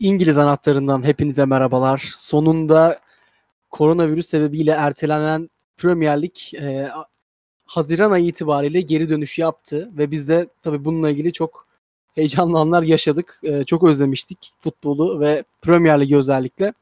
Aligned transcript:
İngiliz 0.00 0.38
anahtarından 0.38 1.04
hepinize 1.04 1.44
merhabalar. 1.44 2.10
Sonunda 2.14 3.00
koronavirüs 3.70 4.26
sebebiyle 4.26 4.70
ertelenen 4.70 5.50
Premier 5.76 6.22
Lig 6.22 6.54
e, 6.54 6.88
Haziran 7.66 8.10
ayı 8.10 8.26
itibariyle 8.26 8.80
geri 8.80 9.08
dönüş 9.08 9.38
yaptı 9.38 9.90
ve 9.98 10.10
biz 10.10 10.28
de 10.28 10.48
tabii 10.62 10.84
bununla 10.84 11.10
ilgili 11.10 11.32
çok 11.32 11.66
heyecanlı 12.14 12.58
anlar 12.58 12.82
yaşadık. 12.82 13.40
E, 13.42 13.64
çok 13.64 13.84
özlemiştik 13.84 14.52
futbolu 14.60 15.20
ve 15.20 15.44
Premier 15.62 16.00
Ligi 16.00 16.16
özellikle. 16.16 16.72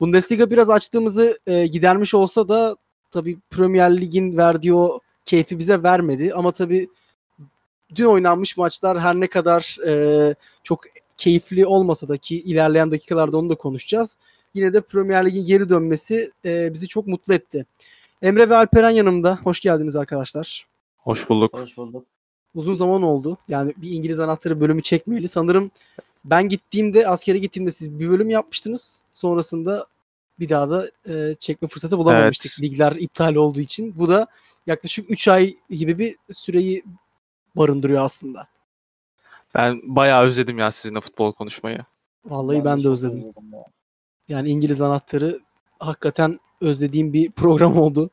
Bundesliga 0.00 0.50
biraz 0.50 0.70
açtığımızı 0.70 1.38
e, 1.46 1.66
gidermiş 1.66 2.14
olsa 2.14 2.48
da 2.48 2.76
tabii 3.10 3.38
Premier 3.50 4.00
Lig'in 4.00 4.36
verdiği 4.36 4.74
o 4.74 5.00
keyfi 5.24 5.58
bize 5.58 5.82
vermedi 5.82 6.34
ama 6.34 6.52
tabii 6.52 6.88
dün 7.94 8.04
oynanmış 8.04 8.56
maçlar 8.56 9.00
her 9.00 9.14
ne 9.14 9.26
kadar 9.26 9.76
e, 9.86 10.34
çok 10.64 10.84
keyifli 11.20 11.66
olmasa 11.66 12.08
da 12.08 12.16
ki 12.16 12.40
ilerleyen 12.40 12.90
dakikalarda 12.90 13.38
onu 13.38 13.50
da 13.50 13.54
konuşacağız. 13.54 14.16
Yine 14.54 14.72
de 14.72 14.80
Premier 14.80 15.26
Lig'in 15.26 15.46
geri 15.46 15.68
dönmesi 15.68 16.30
e, 16.44 16.74
bizi 16.74 16.88
çok 16.88 17.06
mutlu 17.06 17.34
etti. 17.34 17.66
Emre 18.22 18.48
ve 18.48 18.56
Alperen 18.56 18.90
yanımda. 18.90 19.38
Hoş 19.44 19.60
geldiniz 19.60 19.96
arkadaşlar. 19.96 20.66
Hoş 20.98 21.28
bulduk. 21.28 21.54
Hoş 21.54 21.76
bulduk. 21.76 22.06
Uzun 22.54 22.74
zaman 22.74 23.02
oldu. 23.02 23.38
Yani 23.48 23.74
bir 23.76 23.90
İngiliz 23.90 24.20
anahtarı 24.20 24.60
bölümü 24.60 24.82
çekmeyeli. 24.82 25.28
Sanırım 25.28 25.70
ben 26.24 26.48
gittiğimde, 26.48 27.08
askere 27.08 27.38
gittiğimde 27.38 27.70
siz 27.70 27.98
bir 27.98 28.10
bölüm 28.10 28.30
yapmıştınız. 28.30 29.02
Sonrasında 29.12 29.86
bir 30.38 30.48
daha 30.48 30.70
da 30.70 30.90
e, 31.08 31.34
çekme 31.34 31.68
fırsatı 31.68 31.98
bulamamıştık. 31.98 32.52
Evet. 32.60 32.70
Ligler 32.70 32.92
iptal 32.92 33.34
olduğu 33.34 33.60
için. 33.60 33.98
Bu 33.98 34.08
da 34.08 34.26
yaklaşık 34.66 35.10
3 35.10 35.28
ay 35.28 35.56
gibi 35.70 35.98
bir 35.98 36.16
süreyi 36.32 36.82
barındırıyor 37.56 38.04
aslında. 38.04 38.46
Ben 39.54 39.80
bayağı 39.84 40.24
özledim 40.24 40.58
ya 40.58 40.70
sizinle 40.70 41.00
futbol 41.00 41.32
konuşmayı. 41.32 41.78
Vallahi 42.24 42.64
ben, 42.64 42.78
de 42.78 42.82
çok 42.82 42.92
özledim. 42.92 43.32
ya. 43.52 43.64
Yani 44.28 44.48
İngiliz 44.48 44.82
anahtarı 44.82 45.40
hakikaten 45.78 46.40
özlediğim 46.60 47.12
bir 47.12 47.30
program 47.30 47.78
oldu. 47.78 48.10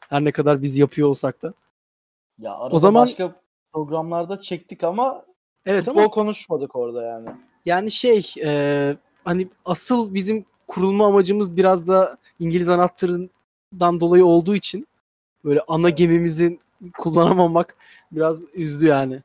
Her 0.00 0.24
ne 0.24 0.32
kadar 0.32 0.62
biz 0.62 0.78
yapıyor 0.78 1.08
olsak 1.08 1.42
da. 1.42 1.54
Ya 2.38 2.54
arada 2.54 2.78
zaman- 2.78 3.02
başka 3.02 3.40
programlarda 3.72 4.40
çektik 4.40 4.84
ama 4.84 5.24
Evet 5.66 5.84
futbol 5.84 6.00
ama 6.00 6.10
konuşmadık 6.10 6.76
orada 6.76 7.02
yani. 7.02 7.28
yani 7.66 7.90
şey 7.90 8.34
e, 8.44 8.96
hani 9.24 9.48
asıl 9.64 10.14
bizim 10.14 10.44
kurulma 10.68 11.06
amacımız 11.06 11.56
biraz 11.56 11.88
da 11.88 12.16
İngiliz 12.38 12.68
anahtarından 12.68 14.00
dolayı 14.00 14.24
olduğu 14.24 14.56
için 14.56 14.86
böyle 15.44 15.60
ana 15.68 15.90
gemimizin 15.90 16.60
kullanamamak 16.98 17.76
biraz 18.12 18.44
üzdü 18.54 18.86
yani. 18.86 19.22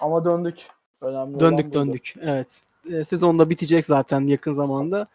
Ama 0.00 0.24
döndük. 0.24 0.66
Önemli 1.00 1.40
Döndük 1.40 1.66
buydu. 1.66 1.78
döndük. 1.78 2.14
Evet. 2.20 2.62
E, 2.92 3.04
sezon 3.04 3.38
da 3.38 3.50
bitecek 3.50 3.86
zaten 3.86 4.26
yakın 4.26 4.52
zamanda. 4.52 5.06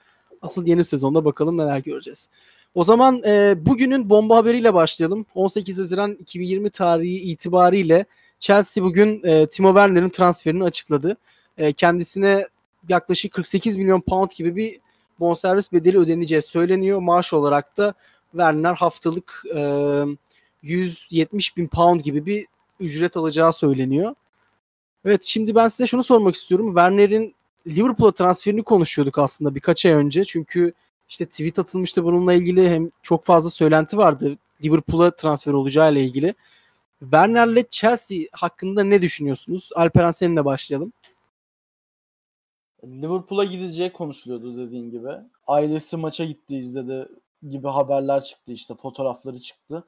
Asıl 0.41 0.67
yeni 0.67 0.83
sezonda 0.83 1.25
bakalım 1.25 1.57
neler 1.57 1.77
göreceğiz. 1.79 2.29
O 2.75 2.83
zaman 2.83 3.21
e, 3.25 3.55
bugünün 3.65 4.09
bomba 4.09 4.35
haberiyle 4.35 4.73
başlayalım. 4.73 5.25
18 5.35 5.79
Haziran 5.79 6.11
2020 6.11 6.69
tarihi 6.69 7.17
itibariyle 7.17 8.05
Chelsea 8.39 8.83
bugün 8.83 9.23
e, 9.23 9.47
Timo 9.47 9.69
Werner'in 9.69 10.09
transferini 10.09 10.63
açıkladı. 10.63 11.17
E, 11.57 11.73
kendisine 11.73 12.47
yaklaşık 12.89 13.33
48 13.33 13.77
milyon 13.77 14.01
pound 14.01 14.29
gibi 14.31 14.55
bir 14.55 14.79
bonservis 15.19 15.71
bedeli 15.71 15.97
ödeneceği 15.97 16.41
söyleniyor. 16.41 16.99
Maaş 16.99 17.33
olarak 17.33 17.77
da 17.77 17.93
Werner 18.31 18.73
haftalık 18.73 19.43
e, 19.55 20.03
170 20.61 21.57
bin 21.57 21.67
pound 21.67 22.01
gibi 22.01 22.25
bir 22.25 22.45
ücret 22.79 23.17
alacağı 23.17 23.53
söyleniyor. 23.53 24.15
Evet 25.05 25.23
şimdi 25.23 25.55
ben 25.55 25.67
size 25.67 25.87
şunu 25.87 26.03
sormak 26.03 26.35
istiyorum. 26.35 26.67
Werner'in 26.67 27.35
Liverpool'a 27.67 28.11
transferini 28.11 28.63
konuşuyorduk 28.63 29.19
aslında 29.19 29.55
birkaç 29.55 29.85
ay 29.85 29.91
önce. 29.91 30.25
Çünkü 30.25 30.73
işte 31.09 31.25
tweet 31.25 31.59
atılmıştı 31.59 32.03
bununla 32.03 32.33
ilgili 32.33 32.69
hem 32.69 32.89
çok 33.01 33.23
fazla 33.23 33.49
söylenti 33.49 33.97
vardı 33.97 34.37
Liverpool'a 34.63 35.15
transfer 35.15 35.53
olacağı 35.53 35.91
ile 35.93 36.03
ilgili. 36.03 36.35
Werner'le 36.99 37.63
Chelsea 37.71 38.17
hakkında 38.31 38.83
ne 38.83 39.01
düşünüyorsunuz? 39.01 39.69
Alperen 39.75 40.11
seninle 40.11 40.45
başlayalım. 40.45 40.93
Liverpool'a 42.83 43.43
gideceği 43.43 43.93
konuşuluyordu 43.93 44.57
dediğin 44.57 44.91
gibi. 44.91 45.09
Ailesi 45.47 45.97
maça 45.97 46.25
gitti 46.25 46.57
izledi 46.57 47.07
gibi 47.49 47.67
haberler 47.67 48.23
çıktı 48.23 48.51
işte 48.51 48.75
fotoğrafları 48.75 49.39
çıktı. 49.39 49.83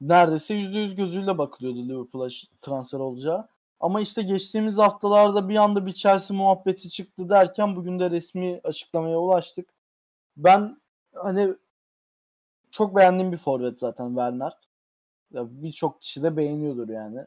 Neredeyse 0.00 0.54
%100 0.54 0.96
gözüyle 0.96 1.38
bakılıyordu 1.38 1.88
Liverpool'a 1.88 2.28
transfer 2.62 2.98
olacağı. 2.98 3.48
Ama 3.80 4.00
işte 4.00 4.22
geçtiğimiz 4.22 4.78
haftalarda 4.78 5.48
bir 5.48 5.56
anda 5.56 5.86
bir 5.86 5.92
Chelsea 5.92 6.36
muhabbeti 6.36 6.90
çıktı 6.90 7.28
derken 7.30 7.76
bugün 7.76 7.98
de 8.00 8.10
resmi 8.10 8.60
açıklamaya 8.64 9.18
ulaştık. 9.18 9.68
Ben 10.36 10.80
hani 11.14 11.54
çok 12.70 12.96
beğendiğim 12.96 13.32
bir 13.32 13.36
forvet 13.36 13.80
zaten 13.80 14.08
Werner. 14.08 14.52
Birçok 15.32 16.00
kişi 16.00 16.22
de 16.22 16.36
beğeniyordur 16.36 16.88
yani. 16.88 17.18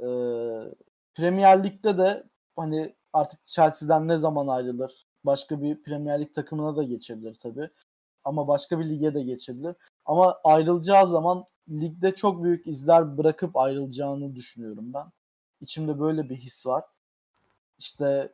Ee, 0.00 0.74
Premier 1.14 1.64
Lig'de 1.64 1.98
de 1.98 2.24
hani 2.56 2.94
artık 3.12 3.44
Chelsea'den 3.44 4.08
ne 4.08 4.18
zaman 4.18 4.46
ayrılır? 4.48 5.06
Başka 5.24 5.62
bir 5.62 5.82
Premier 5.82 6.20
Lig 6.20 6.34
takımına 6.34 6.76
da 6.76 6.82
geçebilir 6.82 7.34
tabii. 7.34 7.70
Ama 8.24 8.48
başka 8.48 8.78
bir 8.80 8.88
lige 8.88 9.14
de 9.14 9.22
geçebilir. 9.22 9.76
Ama 10.04 10.40
ayrılacağı 10.44 11.06
zaman 11.08 11.44
ligde 11.68 12.14
çok 12.14 12.44
büyük 12.44 12.66
izler 12.66 13.18
bırakıp 13.18 13.56
ayrılacağını 13.56 14.36
düşünüyorum 14.36 14.94
ben. 14.94 15.06
İçimde 15.64 16.00
böyle 16.00 16.28
bir 16.28 16.36
his 16.36 16.66
var. 16.66 16.84
İşte 17.78 18.32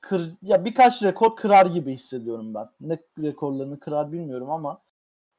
kır, 0.00 0.30
ya 0.42 0.64
birkaç 0.64 1.02
rekor 1.02 1.36
kırar 1.36 1.66
gibi 1.66 1.92
hissediyorum 1.92 2.54
ben. 2.54 2.68
Ne 2.80 2.98
rekorlarını 3.18 3.80
kırar 3.80 4.12
bilmiyorum 4.12 4.50
ama 4.50 4.82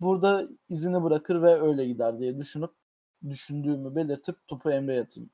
burada 0.02 0.48
izini 0.70 1.04
bırakır 1.04 1.42
ve 1.42 1.62
öyle 1.62 1.86
gider 1.86 2.20
diye 2.20 2.38
düşünüp 2.38 2.72
düşündüğümü 3.30 3.96
belirtip 3.96 4.48
topu 4.48 4.72
Emre'ye 4.72 5.02
atayım. 5.02 5.30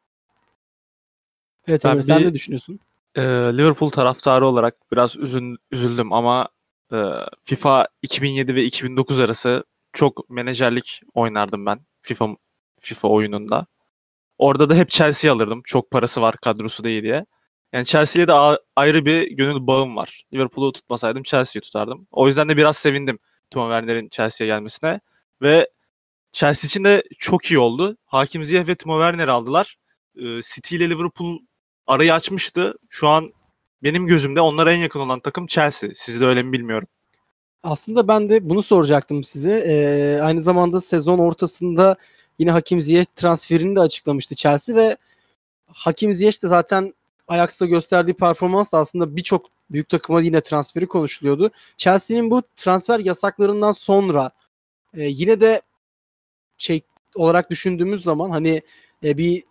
Evet 1.68 1.86
Emre 1.86 2.04
sen 2.04 2.22
ne 2.22 2.34
düşünüyorsun? 2.34 2.80
Ee, 3.16 3.22
Liverpool 3.58 3.90
taraftarı 3.90 4.48
olarak 4.48 4.92
biraz 4.92 5.18
üzün, 5.18 5.58
üzüldüm 5.72 6.14
ama 6.14 6.50
e, 6.94 6.98
FIFA 7.44 7.88
2007 8.02 8.56
ve 8.56 8.64
2009 8.64 9.20
arası 9.20 9.64
çok 9.94 10.30
menajerlik 10.30 11.02
oynardım 11.14 11.66
ben 11.66 11.80
FIFA 12.02 12.36
FIFA 12.80 13.08
oyununda. 13.08 13.68
Orada 14.42 14.70
da 14.70 14.76
hep 14.76 14.90
Chelsea 14.90 15.34
alırdım. 15.34 15.62
Çok 15.66 15.92
parası 15.92 16.22
var, 16.22 16.36
kadrosu 16.38 16.88
iyi 16.88 17.04
diye. 17.04 17.26
Yani 17.74 17.86
Chelsea'yle 17.86 18.28
de 18.28 18.34
ayrı 18.76 19.06
bir 19.06 19.32
gönül 19.32 19.68
bağım 19.68 19.96
var. 19.96 20.24
Liverpool'u 20.34 20.72
tutmasaydım 20.72 21.24
Chelsea'yi 21.24 21.62
tutardım. 21.62 22.08
O 22.12 22.28
yüzden 22.28 22.50
de 22.50 22.58
biraz 22.58 22.78
sevindim 22.78 23.20
Timo 23.52 23.66
Werner'in 23.66 24.10
Chelsea'ye 24.10 24.54
gelmesine. 24.54 25.00
Ve 25.42 25.70
Chelsea 26.32 26.68
için 26.68 26.84
de 26.84 27.04
çok 27.20 27.46
iyi 27.46 27.60
oldu. 27.60 27.98
Hakim 28.06 28.44
Ziyech 28.44 28.68
ve 28.68 28.76
Timo 28.76 29.00
Werner 29.00 29.28
aldılar. 29.28 29.76
Ee, 30.16 30.42
City 30.54 30.76
ile 30.76 30.90
Liverpool 30.90 31.40
arayı 31.88 32.14
açmıştı. 32.14 32.74
Şu 32.90 33.08
an 33.08 33.32
benim 33.84 34.08
gözümde 34.08 34.42
onlara 34.42 34.74
en 34.74 34.78
yakın 34.78 35.00
olan 35.00 35.20
takım 35.20 35.48
Chelsea. 35.48 35.90
Sizde 35.96 36.26
öyle 36.26 36.44
mi 36.44 36.52
bilmiyorum. 36.52 36.88
Aslında 37.64 38.08
ben 38.08 38.30
de 38.30 38.50
bunu 38.50 38.64
soracaktım 38.64 39.24
size. 39.24 39.64
Ee, 39.68 40.22
aynı 40.22 40.42
zamanda 40.42 40.80
sezon 40.80 41.20
ortasında 41.20 41.98
yine 42.40 42.52
Hakim 42.52 42.82
Ziyech 42.82 43.08
transferini 43.16 43.76
de 43.76 43.80
açıklamıştı 43.80 44.36
Chelsea 44.36 44.76
ve 44.76 44.98
Hakim 45.68 46.14
Ziyech 46.14 46.44
de 46.44 46.48
zaten 46.48 46.94
Ajax'ta 47.28 47.66
gösterdiği 47.66 48.14
performansla 48.14 48.78
aslında 48.78 49.16
birçok 49.16 49.46
büyük 49.70 49.90
takıma 49.90 50.22
yine 50.22 50.42
transferi 50.42 50.88
konuşuluyordu. 50.88 51.52
Chelsea'nin 51.78 52.32
bu 52.32 52.44
transfer 52.56 53.00
yasaklarından 53.00 53.72
sonra 53.72 54.32
e, 54.94 55.04
yine 55.04 55.42
de 55.42 55.62
şey 56.58 56.82
olarak 57.16 57.50
düşündüğümüz 57.50 58.04
zaman 58.04 58.30
hani 58.30 58.62
e, 59.04 59.18
bir 59.18 59.44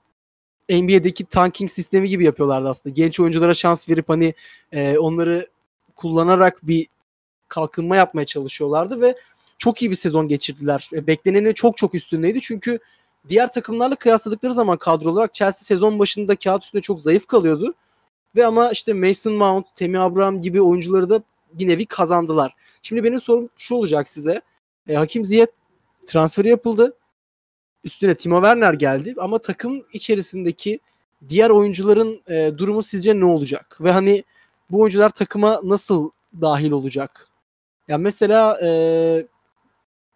NBA'deki 0.71 1.25
tanking 1.25 1.71
sistemi 1.71 2.09
gibi 2.09 2.25
yapıyorlardı 2.25 2.69
aslında. 2.69 2.94
Genç 2.94 3.21
oyunculara 3.21 3.55
şans 3.55 3.88
verip 3.88 4.09
hani 4.09 4.35
e, 4.73 4.99
onları 4.99 5.49
kullanarak 5.97 6.59
bir 6.62 6.87
kalkınma 7.49 7.97
yapmaya 7.97 8.27
çalışıyorlardı 8.27 9.00
ve 9.00 9.15
çok 9.61 9.83
iyi 9.83 9.91
bir 9.91 9.97
sezon 9.97 10.29
geçirdiler. 10.29 10.91
E, 10.93 11.07
Beklenenin 11.07 11.53
çok 11.53 11.77
çok 11.77 11.95
üstündeydi 11.95 12.41
çünkü 12.41 12.79
diğer 13.29 13.53
takımlarla 13.53 13.97
kıyasladıkları 13.97 14.55
zaman 14.55 14.79
kadro 14.79 15.11
olarak 15.11 15.35
Chelsea 15.35 15.62
sezon 15.65 15.99
başında 15.99 16.37
kağıt 16.37 16.65
üstünde 16.65 16.83
çok 16.83 17.01
zayıf 17.01 17.27
kalıyordu. 17.27 17.75
Ve 18.37 18.47
ama 18.47 18.71
işte 18.71 18.93
Mason 18.93 19.33
Mount, 19.33 19.67
Temi 19.77 19.99
Abraham 19.99 20.41
gibi 20.41 20.62
oyuncuları 20.62 21.11
da 21.11 21.23
bir 21.53 21.69
nevi 21.69 21.87
kazandılar. 21.87 22.55
Şimdi 22.83 23.05
benim 23.05 23.21
sorum 23.21 23.49
şu 23.59 23.75
olacak 23.75 24.09
size. 24.09 24.41
E, 24.89 24.95
Hakim 24.95 25.25
Ziyech 25.25 25.51
transferi 26.06 26.49
yapıldı. 26.49 26.97
Üstüne 27.85 28.15
Timo 28.15 28.37
Werner 28.37 28.75
geldi 28.75 29.15
ama 29.19 29.39
takım 29.39 29.85
içerisindeki 29.93 30.81
diğer 31.29 31.51
oyuncuların 31.51 32.23
e, 32.29 32.59
durumu 32.59 32.83
sizce 32.83 33.21
ne 33.21 33.25
olacak? 33.25 33.79
Ve 33.81 33.93
hani 33.93 34.25
bu 34.71 34.81
oyuncular 34.81 35.11
takıma 35.11 35.61
nasıl 35.65 36.11
dahil 36.41 36.71
olacak? 36.71 37.29
Ya 37.89 37.99
mesela 37.99 38.61
e, 38.63 38.71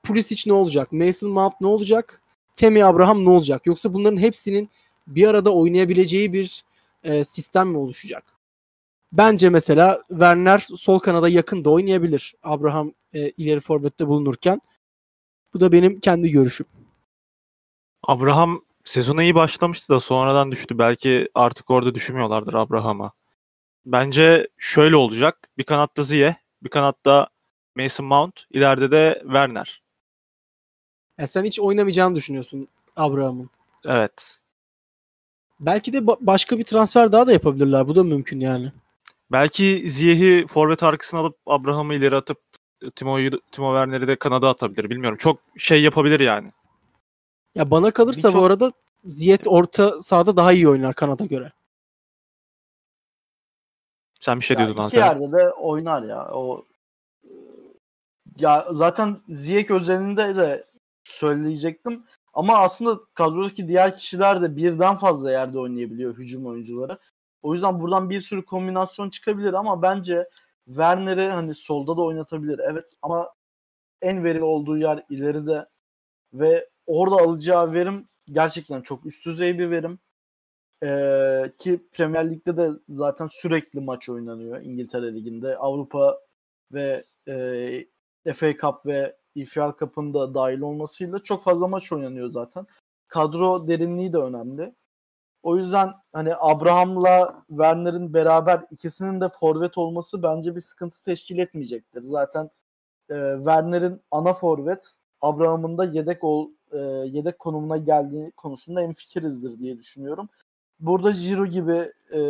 Pulisic 0.05 0.43
ne 0.47 0.53
olacak? 0.53 0.93
Mason 0.93 1.31
Mount 1.31 1.61
ne 1.61 1.67
olacak? 1.67 2.23
Temi 2.57 2.85
Abraham 2.85 3.25
ne 3.25 3.31
olacak? 3.31 3.67
Yoksa 3.67 3.95
bunların 3.95 4.19
hepsinin 4.19 4.71
bir 5.07 5.29
arada 5.29 5.55
oynayabileceği 5.55 6.33
bir 6.33 6.65
e, 7.03 7.25
sistem 7.25 7.69
mi 7.69 7.79
oluşacak? 7.79 8.25
Bence 9.13 9.49
mesela 9.49 10.03
Werner 10.09 10.59
sol 10.59 10.99
kanada 10.99 11.29
yakın 11.29 11.65
da 11.65 11.71
oynayabilir. 11.71 12.35
Abraham 12.43 12.93
e, 13.13 13.31
ileri 13.31 13.61
forvette 13.61 14.07
bulunurken. 14.07 14.61
Bu 15.55 15.61
da 15.61 15.73
benim 15.73 16.01
kendi 16.01 16.31
görüşüm. 16.31 16.67
Abraham 18.03 18.63
sezona 18.85 19.23
iyi 19.23 19.35
başlamıştı 19.35 19.89
da 19.89 20.01
sonradan 20.01 20.51
düştü. 20.51 20.79
Belki 20.79 21.29
artık 21.35 21.71
orada 21.71 21.95
düşünmüyorlardır 21.95 22.55
Abraham'a. 22.55 23.13
Bence 23.87 24.49
şöyle 24.59 24.97
olacak. 24.97 25.49
Bir 25.59 25.65
kanatta 25.65 26.03
Ziye, 26.03 26.37
bir 26.63 26.69
kanatta 26.69 27.29
Mason 27.77 28.07
Mount, 28.07 28.45
ileride 28.51 28.91
de 28.91 29.19
Werner. 29.23 29.84
Ya 31.19 31.27
sen 31.27 31.45
hiç 31.45 31.61
oynamayacağını 31.61 32.15
düşünüyorsun 32.17 32.69
Abraham'ın. 32.97 33.51
Evet. 33.85 34.39
Belki 35.61 35.93
de 35.93 35.99
ba- 35.99 36.17
başka 36.21 36.59
bir 36.59 36.65
transfer 36.65 37.13
daha 37.13 37.27
da 37.27 37.33
yapabilirler. 37.33 37.89
Bu 37.89 37.97
da 37.97 38.05
mümkün 38.05 38.41
yani. 38.41 38.73
Belki 39.33 39.91
Ziyeh'i 39.91 40.47
forvet 40.47 40.83
arkasına 40.83 41.21
alıp 41.21 41.37
Abraham'ı 41.47 41.95
ileri 41.95 42.17
atıp 42.17 42.39
Timo'yu 42.97 43.31
Timo 43.53 43.73
Werner'i 43.75 44.09
de 44.09 44.17
kanada 44.17 44.49
atabilir. 44.49 44.91
Bilmiyorum. 44.91 45.19
Çok 45.19 45.41
şey 45.59 45.83
yapabilir 45.83 46.21
yani. 46.21 46.53
Ya 47.55 47.71
bana 47.71 47.91
kalırsa 47.91 48.29
Birçok- 48.29 48.41
bu 48.41 48.45
arada 48.47 48.73
Ziyech 49.05 49.43
orta 49.47 50.01
sahada 50.01 50.37
daha 50.37 50.53
iyi 50.53 50.69
oynar 50.69 50.95
Kanada 50.95 51.25
göre. 51.25 51.53
Sen 54.21 54.41
bir 54.41 54.45
şey 54.45 54.55
Ya 54.57 54.59
diyordun 54.67 54.73
iki 54.73 54.83
Alper. 55.05 55.21
yerde 55.21 55.33
de 55.39 55.51
oynar 55.53 56.03
ya. 56.03 56.29
O 56.33 56.65
ya 58.39 58.65
zaten 58.71 59.21
Ziyech 59.29 59.71
özelinde 59.71 60.37
de 60.37 60.65
söyleyecektim. 61.05 62.05
Ama 62.33 62.59
aslında 62.59 63.01
kadrodaki 63.15 63.69
diğer 63.69 63.97
kişiler 63.97 64.43
de 64.43 64.57
birden 64.57 64.97
fazla 64.97 65.31
yerde 65.33 65.59
oynayabiliyor 65.59 66.19
hücum 66.19 66.47
oyuncuları. 66.47 66.99
O 67.43 67.55
yüzden 67.55 67.81
buradan 67.81 68.11
bir 68.11 68.21
sürü 68.21 68.45
kombinasyon 68.45 69.11
çıkabilir 69.11 69.55
ama 69.55 69.83
bence 69.83 70.29
Werner'i 70.67 71.31
hani 71.31 71.55
solda 71.55 71.97
da 71.97 72.03
oynatabilir. 72.03 72.59
Evet 72.59 72.97
ama 73.03 73.35
en 74.03 74.25
verili 74.25 74.45
olduğu 74.45 74.79
yer 74.79 75.05
ileride 75.11 75.67
ve 76.35 76.69
orada 76.87 77.17
alacağı 77.17 77.75
verim 77.75 78.09
gerçekten 78.33 78.81
çok 78.83 79.07
üst 79.07 79.27
düzey 79.27 79.59
bir 79.59 79.71
verim. 79.71 79.99
Ee, 80.85 81.53
ki 81.59 81.89
Premier 81.93 82.31
Lig'de 82.31 82.57
de 82.57 82.71
zaten 82.89 83.29
sürekli 83.31 83.81
maç 83.81 84.09
oynanıyor 84.09 84.61
İngiltere 84.63 85.15
Ligi'nde. 85.15 85.57
Avrupa 85.57 86.21
ve 86.73 87.05
e, 88.27 88.33
FA 88.35 88.53
Cup 88.53 88.87
ve 88.87 89.17
EFL 89.37 89.79
Cup'ın 89.79 90.15
da 90.15 90.35
dahil 90.35 90.61
olmasıyla 90.61 91.19
çok 91.19 91.43
fazla 91.43 91.69
maç 91.69 91.93
oynanıyor 91.93 92.31
zaten. 92.31 92.67
Kadro 93.09 93.69
derinliği 93.69 94.13
de 94.13 94.19
önemli. 94.19 94.75
O 95.43 95.57
yüzden 95.57 95.93
hani 96.13 96.35
Abraham'la 96.39 97.45
Werner'in 97.49 98.15
beraber 98.15 98.61
ikisinin 98.71 99.21
de 99.21 99.29
forvet 99.29 99.79
olması 99.79 100.23
bence 100.23 100.57
bir 100.57 100.61
sıkıntı 100.61 101.05
teşkil 101.05 101.39
etmeyecektir. 101.39 102.03
Zaten 102.03 102.51
e, 103.11 103.35
Werner'in 103.37 104.01
ana 104.11 104.33
forvet, 104.33 104.97
Abraham'ın 105.21 105.79
da 105.79 105.85
yedek 105.85 106.25
ol, 106.25 106.51
e, 106.73 106.79
yedek 107.07 107.39
konumuna 107.39 107.77
geldiği 107.77 108.31
konusunda 108.31 108.83
en 108.83 108.93
fikirizdir 108.93 109.59
diye 109.59 109.79
düşünüyorum. 109.79 110.29
Burada 110.81 111.11
Giroud 111.11 111.51
gibi 111.51 111.93
e, 112.13 112.21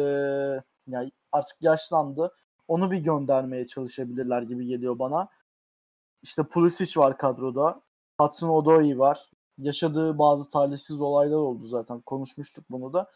yani 0.86 1.12
artık 1.32 1.62
yaşlandı. 1.62 2.32
Onu 2.68 2.90
bir 2.90 2.98
göndermeye 2.98 3.66
çalışabilirler 3.66 4.42
gibi 4.42 4.66
geliyor 4.66 4.98
bana. 4.98 5.28
İşte 6.24 6.42
Pulisic 6.42 7.00
var 7.00 7.18
kadroda. 7.18 7.80
Hudson 8.20 8.48
Odoi 8.48 8.98
var. 8.98 9.30
Yaşadığı 9.58 10.18
bazı 10.18 10.48
talihsiz 10.50 11.00
olaylar 11.00 11.36
oldu 11.36 11.66
zaten. 11.66 12.00
Konuşmuştuk 12.00 12.64
bunu 12.70 12.92
da. 12.92 13.10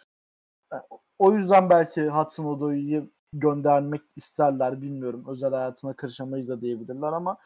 Yani 0.72 0.82
o 1.18 1.32
yüzden 1.32 1.70
belki 1.70 2.08
Hudson 2.08 2.44
Odoi'yi 2.44 3.10
göndermek 3.32 4.02
isterler 4.16 4.82
bilmiyorum. 4.82 5.24
Özel 5.28 5.50
hayatına 5.54 5.96
karışamayız 5.96 6.48
da 6.48 6.60
diyebilirler 6.60 7.12
ama 7.12 7.36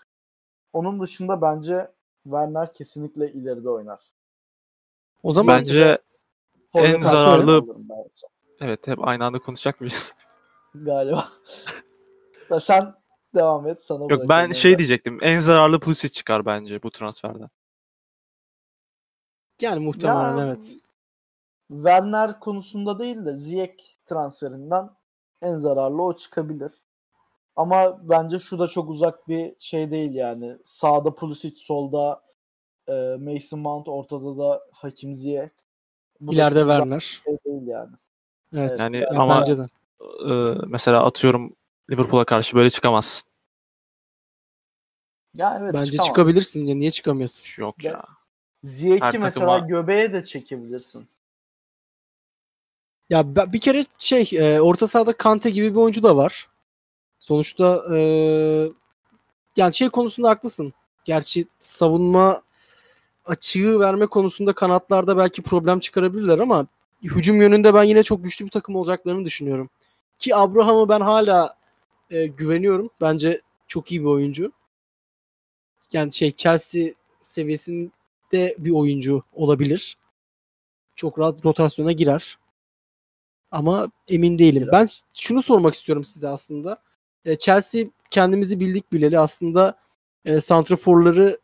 onun 0.73 1.01
dışında 1.01 1.43
bence 1.43 1.91
Werner 2.25 2.73
kesinlikle 2.73 3.33
ileride 3.33 3.71
oynar. 3.71 4.01
O 5.23 5.33
zaman 5.33 5.59
Bence 5.59 5.99
En 6.75 7.03
zararlı- 7.03 7.77
evet 8.61 8.87
hep 8.89 9.09
aynı 9.09 9.25
anda 9.25 9.39
konuşacak 9.39 9.81
mıyız? 9.81 10.15
Galiba. 10.75 11.29
Sen 12.61 12.95
devam 13.35 13.69
et 13.69 13.83
sana 13.83 14.07
Yok 14.11 14.29
ben 14.29 14.53
şey 14.53 14.71
Önder. 14.71 14.79
diyecektim. 14.79 15.19
En 15.23 15.39
zararlı 15.39 15.81
Pulisic 15.81 16.09
çıkar 16.13 16.47
bence 16.47 16.83
bu 16.83 16.91
transferden. 16.91 17.49
yani 19.61 19.85
muhtemelen 19.85 20.39
Ya, 20.39 20.45
evet. 20.47 20.77
Werner 21.69 22.41
konusunda 22.41 22.99
değil 22.99 23.25
de 23.25 23.37
Ziyech 23.37 23.85
transferinden 24.05 24.91
en 25.43 25.55
zararlı 25.55 26.03
o 26.03 26.17
çıkabilir. 26.17 26.73
Ama 27.57 28.01
bence 28.09 28.39
şu 28.39 28.59
da 28.59 28.69
çok 28.69 28.91
uzak 28.91 29.29
bir 29.29 29.55
şey 29.59 29.91
değil 29.91 30.15
yani. 30.15 30.57
Sağda 30.65 31.15
Pulisic, 31.15 31.55
solda 31.57 32.23
e, 32.89 32.93
Mason 33.21 33.61
Mount, 33.61 33.89
ortada 33.89 34.39
da 34.39 34.63
Hakim 34.73 35.15
Ziyech. 35.15 35.53
Bu 36.21 36.33
İleride 36.35 36.59
Werner. 36.61 37.01
şey 37.25 37.39
değil 37.47 37.67
yani. 37.67 37.93
Evet. 38.55 38.71
Evet, 38.71 38.81
Yani 38.81 38.97
Yani 38.97 39.19
ama 39.19 39.39
bence 39.41 39.59
de. 39.59 39.69
e, 40.31 40.55
mesela 40.67 41.05
atıyorum 41.05 41.57
Liverpool'a 41.91 42.25
karşı 42.25 42.57
böyle 42.57 42.71
çıkamazsın. 42.71 43.29
Ya 45.35 45.59
evet 45.63 45.75
Bence 45.75 45.91
çıkamaz. 45.91 46.07
çıkabilirsin 46.07 46.67
ya 46.67 46.75
niye 46.75 46.91
çıkamıyorsun? 46.91 47.63
Yok 47.63 47.85
Ya- 47.85 47.93
ya. 47.93 48.05
Ziyech'i 48.63 49.05
Her 49.05 49.19
mesela 49.19 49.47
takıma- 49.47 49.67
göbeğe 49.69 50.13
de 50.13 50.25
çekebilirsin. 50.25 51.09
Ya 53.11 53.37
bir 53.53 53.61
kere 53.61 53.87
şey 53.99 54.29
e, 54.33 54.61
orta 54.61 54.89
sahada 54.89 55.13
Kante 55.13 55.51
gibi 55.51 55.71
bir 55.71 55.77
oyuncu 55.77 56.03
da 56.03 56.17
var. 56.17 56.49
Sonuçta 57.19 57.97
e, 57.97 57.99
yani 59.57 59.75
şey 59.75 59.89
konusunda 59.89 60.29
haklısın. 60.31 60.73
Gerçi 61.05 61.47
savunma 61.61 62.43
açığı 63.25 63.81
verme 63.81 64.07
konusunda 64.07 64.53
kanatlarda 64.53 65.17
belki 65.17 65.43
problem 65.43 65.81
çıkarabilirler 65.81 66.39
ama 66.39 66.67
hücum 67.03 67.41
yönünde 67.41 67.75
ben 67.75 67.83
yine 67.83 68.03
çok 68.03 68.25
güçlü 68.25 68.45
bir 68.45 68.51
takım 68.51 68.77
olacaklarını 68.77 69.25
düşünüyorum. 69.25 69.71
Ki 70.19 70.37
Abraham'ı 70.37 70.89
ben 70.89 71.01
hala 71.01 71.57
e, 72.13 72.27
güveniyorum. 72.27 72.91
Bence 73.01 73.41
çok 73.67 73.93
iyi 73.93 74.01
bir 74.01 74.07
oyuncu. 74.07 74.53
Yani 75.93 76.13
şey 76.13 76.33
Chelsea 76.33 76.89
seviyesinde 77.21 78.55
bir 78.59 78.71
oyuncu 78.71 79.23
olabilir. 79.33 79.97
Çok 80.97 81.19
rahat 81.19 81.47
rotasyona 81.47 81.93
girer. 81.93 82.39
Ama 83.51 83.91
emin 84.09 84.39
değilim. 84.39 84.69
Ben 84.73 84.89
şunu 85.15 85.43
sormak 85.43 85.75
istiyorum 85.75 86.05
size 86.05 86.29
aslında. 86.29 86.83
E, 87.25 87.39
Chelsea 87.39 87.85
kendimizi 88.11 88.61
bildik 88.61 88.93
bileli 88.93 89.19
aslında 89.19 89.79
e, 90.25 90.41
santraforları 90.41 91.39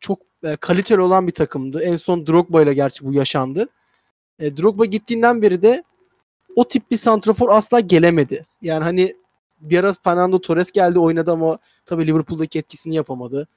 çok 0.00 0.18
e, 0.42 0.56
kaliteli 0.56 1.00
olan 1.00 1.26
bir 1.26 1.32
takımdı. 1.32 1.82
En 1.82 1.96
son 1.96 2.26
Drogba 2.26 2.62
ile 2.62 2.74
gerçi 2.74 3.04
bu 3.04 3.12
yaşandı. 3.12 3.68
E, 4.38 4.56
Drogba 4.56 4.84
gittiğinden 4.84 5.42
beri 5.42 5.62
de 5.62 5.84
o 6.56 6.68
tip 6.68 6.90
bir 6.90 6.96
santrafor 6.96 7.48
asla 7.50 7.80
gelemedi. 7.80 8.46
Yani 8.62 8.84
hani 8.84 9.16
bir 9.60 9.78
ara 9.78 9.92
Fernando 9.92 10.40
Torres 10.40 10.72
geldi 10.72 10.98
oynadı 10.98 11.32
ama 11.32 11.58
tabii 11.86 12.06
Liverpool'daki 12.06 12.58
etkisini 12.58 12.94
yapamadı. 12.94 13.48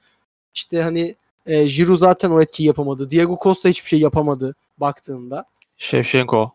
İşte 0.54 0.82
hani 0.82 1.16
e, 1.46 1.64
Giroud 1.64 1.96
zaten 1.96 2.30
o 2.30 2.40
etkiyi 2.40 2.66
yapamadı. 2.66 3.10
Diego 3.10 3.38
Costa 3.42 3.68
hiçbir 3.68 3.88
şey 3.88 4.00
yapamadı 4.00 4.54
baktığında. 4.78 5.44
Shevchenko. 5.76 6.52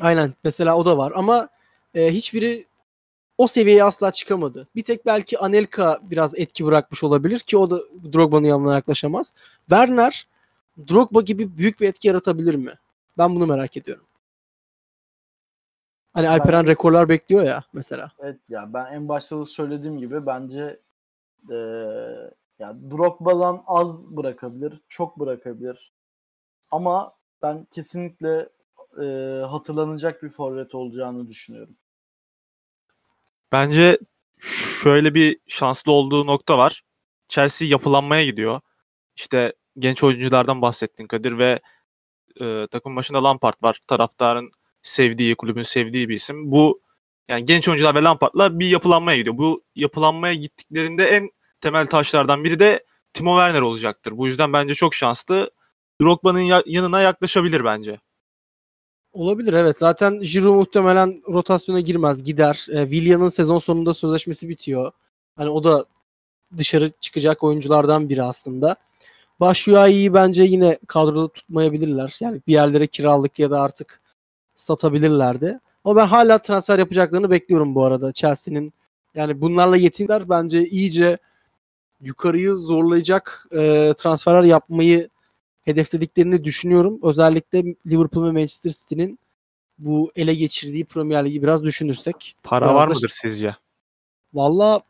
Aynen 0.00 0.34
mesela 0.44 0.76
o 0.76 0.86
da 0.86 0.98
var 0.98 1.12
ama 1.16 1.48
e, 1.94 2.12
hiçbiri 2.12 2.66
o 3.38 3.46
seviyeye 3.46 3.84
asla 3.84 4.10
çıkamadı. 4.10 4.68
Bir 4.76 4.82
tek 4.82 5.06
belki 5.06 5.38
Anelka 5.38 6.00
biraz 6.02 6.38
etki 6.38 6.64
bırakmış 6.64 7.04
olabilir 7.04 7.38
ki 7.38 7.56
o 7.56 7.70
da 7.70 7.78
Drogba'nın 8.12 8.46
yanına 8.46 8.74
yaklaşamaz. 8.74 9.34
Werner 9.68 10.26
Drogba 10.88 11.20
gibi 11.20 11.58
büyük 11.58 11.80
bir 11.80 11.88
etki 11.88 12.08
yaratabilir 12.08 12.54
mi? 12.54 12.72
Ben 13.18 13.34
bunu 13.34 13.46
merak 13.46 13.76
ediyorum. 13.76 14.04
Hani 16.14 16.28
Alperen 16.28 16.64
Ben- 16.64 16.70
rekorlar 16.70 17.08
bekliyor 17.08 17.42
ya 17.42 17.64
mesela. 17.72 18.12
Evet 18.18 18.50
ya 18.50 18.74
ben 18.74 18.92
en 18.92 19.08
başta 19.08 19.38
da 19.40 19.44
söylediğim 19.44 19.98
gibi 19.98 20.26
bence 20.26 20.78
eee 21.50 22.30
ya 22.58 22.76
Drogba'dan 22.90 23.62
az 23.66 24.16
bırakabilir, 24.16 24.80
çok 24.88 25.20
bırakabilir. 25.20 25.92
Ama 26.70 27.12
ben 27.42 27.64
kesinlikle 27.70 28.48
eee, 29.00 29.42
hatırlanacak 29.50 30.22
bir 30.22 30.28
forvet 30.28 30.74
olacağını 30.74 31.28
düşünüyorum. 31.28 31.76
Bence 33.52 33.98
şöyle 34.82 35.14
bir 35.14 35.38
şanslı 35.48 35.92
olduğu 35.92 36.26
nokta 36.26 36.58
var. 36.58 36.82
Chelsea 37.28 37.68
yapılanmaya 37.68 38.24
gidiyor. 38.24 38.60
İşte 39.16 39.52
genç 39.78 40.04
oyunculardan 40.04 40.62
bahsettin 40.62 41.06
Kadir 41.06 41.38
ve 41.38 41.60
e, 42.40 42.66
takım 42.70 42.96
başında 42.96 43.24
Lampard 43.24 43.54
var. 43.62 43.80
Taraftarın 43.88 44.50
sevdiği, 44.88 45.34
kulübün 45.34 45.62
sevdiği 45.62 46.08
bir 46.08 46.14
isim. 46.14 46.50
Bu 46.52 46.80
yani 47.28 47.46
genç 47.46 47.68
oyuncular 47.68 47.94
ve 47.94 48.02
Lampard'la 48.02 48.58
bir 48.58 48.66
yapılanmaya 48.68 49.18
gidiyor. 49.18 49.38
Bu 49.38 49.62
yapılanmaya 49.74 50.34
gittiklerinde 50.34 51.04
en 51.04 51.30
temel 51.60 51.86
taşlardan 51.86 52.44
biri 52.44 52.58
de 52.58 52.84
Timo 53.12 53.38
Werner 53.38 53.60
olacaktır. 53.60 54.16
Bu 54.18 54.26
yüzden 54.26 54.52
bence 54.52 54.74
çok 54.74 54.94
şanslı. 54.94 55.50
Drogba'nın 56.00 56.40
ya- 56.40 56.62
yanına 56.66 57.00
yaklaşabilir 57.00 57.64
bence. 57.64 58.00
Olabilir 59.12 59.52
evet. 59.52 59.76
Zaten 59.78 60.20
Giroud 60.20 60.54
muhtemelen 60.56 61.22
rotasyona 61.28 61.80
girmez. 61.80 62.22
Gider. 62.22 62.66
E, 62.70 62.82
Willian'ın 62.82 63.28
sezon 63.28 63.58
sonunda 63.58 63.94
sözleşmesi 63.94 64.48
bitiyor. 64.48 64.92
Hani 65.36 65.50
o 65.50 65.64
da 65.64 65.84
dışarı 66.56 66.90
çıkacak 67.00 67.42
oyunculardan 67.42 68.08
biri 68.08 68.22
aslında. 68.22 68.76
Başuay'ı 69.40 70.14
bence 70.14 70.42
yine 70.42 70.78
kadroda 70.86 71.28
tutmayabilirler. 71.32 72.16
Yani 72.20 72.40
bir 72.46 72.52
yerlere 72.52 72.86
kiralık 72.86 73.38
ya 73.38 73.50
da 73.50 73.60
artık 73.60 74.00
satabilirlerdi. 74.56 75.60
Ama 75.84 75.96
ben 75.96 76.06
hala 76.06 76.38
transfer 76.38 76.78
yapacaklarını 76.78 77.30
bekliyorum 77.30 77.74
bu 77.74 77.84
arada 77.84 78.12
Chelsea'nin. 78.12 78.72
Yani 79.14 79.40
bunlarla 79.40 79.76
yetinler 79.76 80.28
bence 80.28 80.66
iyice 80.68 81.18
yukarıyı 82.00 82.54
zorlayacak 82.54 83.46
e, 83.52 83.94
transferler 83.98 84.42
yapmayı 84.42 85.08
hedeflediklerini 85.62 86.44
düşünüyorum. 86.44 86.98
Özellikle 87.02 87.62
Liverpool 87.86 88.24
ve 88.26 88.30
Manchester 88.30 88.70
City'nin 88.70 89.18
bu 89.78 90.12
ele 90.16 90.34
geçirdiği 90.34 90.84
Premier 90.84 91.24
Ligi 91.24 91.42
biraz 91.42 91.64
düşünürsek. 91.64 92.36
Para 92.42 92.64
Biraz 92.64 92.74
var 92.74 92.90
da- 92.90 92.94
mıdır 92.94 93.08
sizce? 93.08 93.56
Valla 94.34 94.80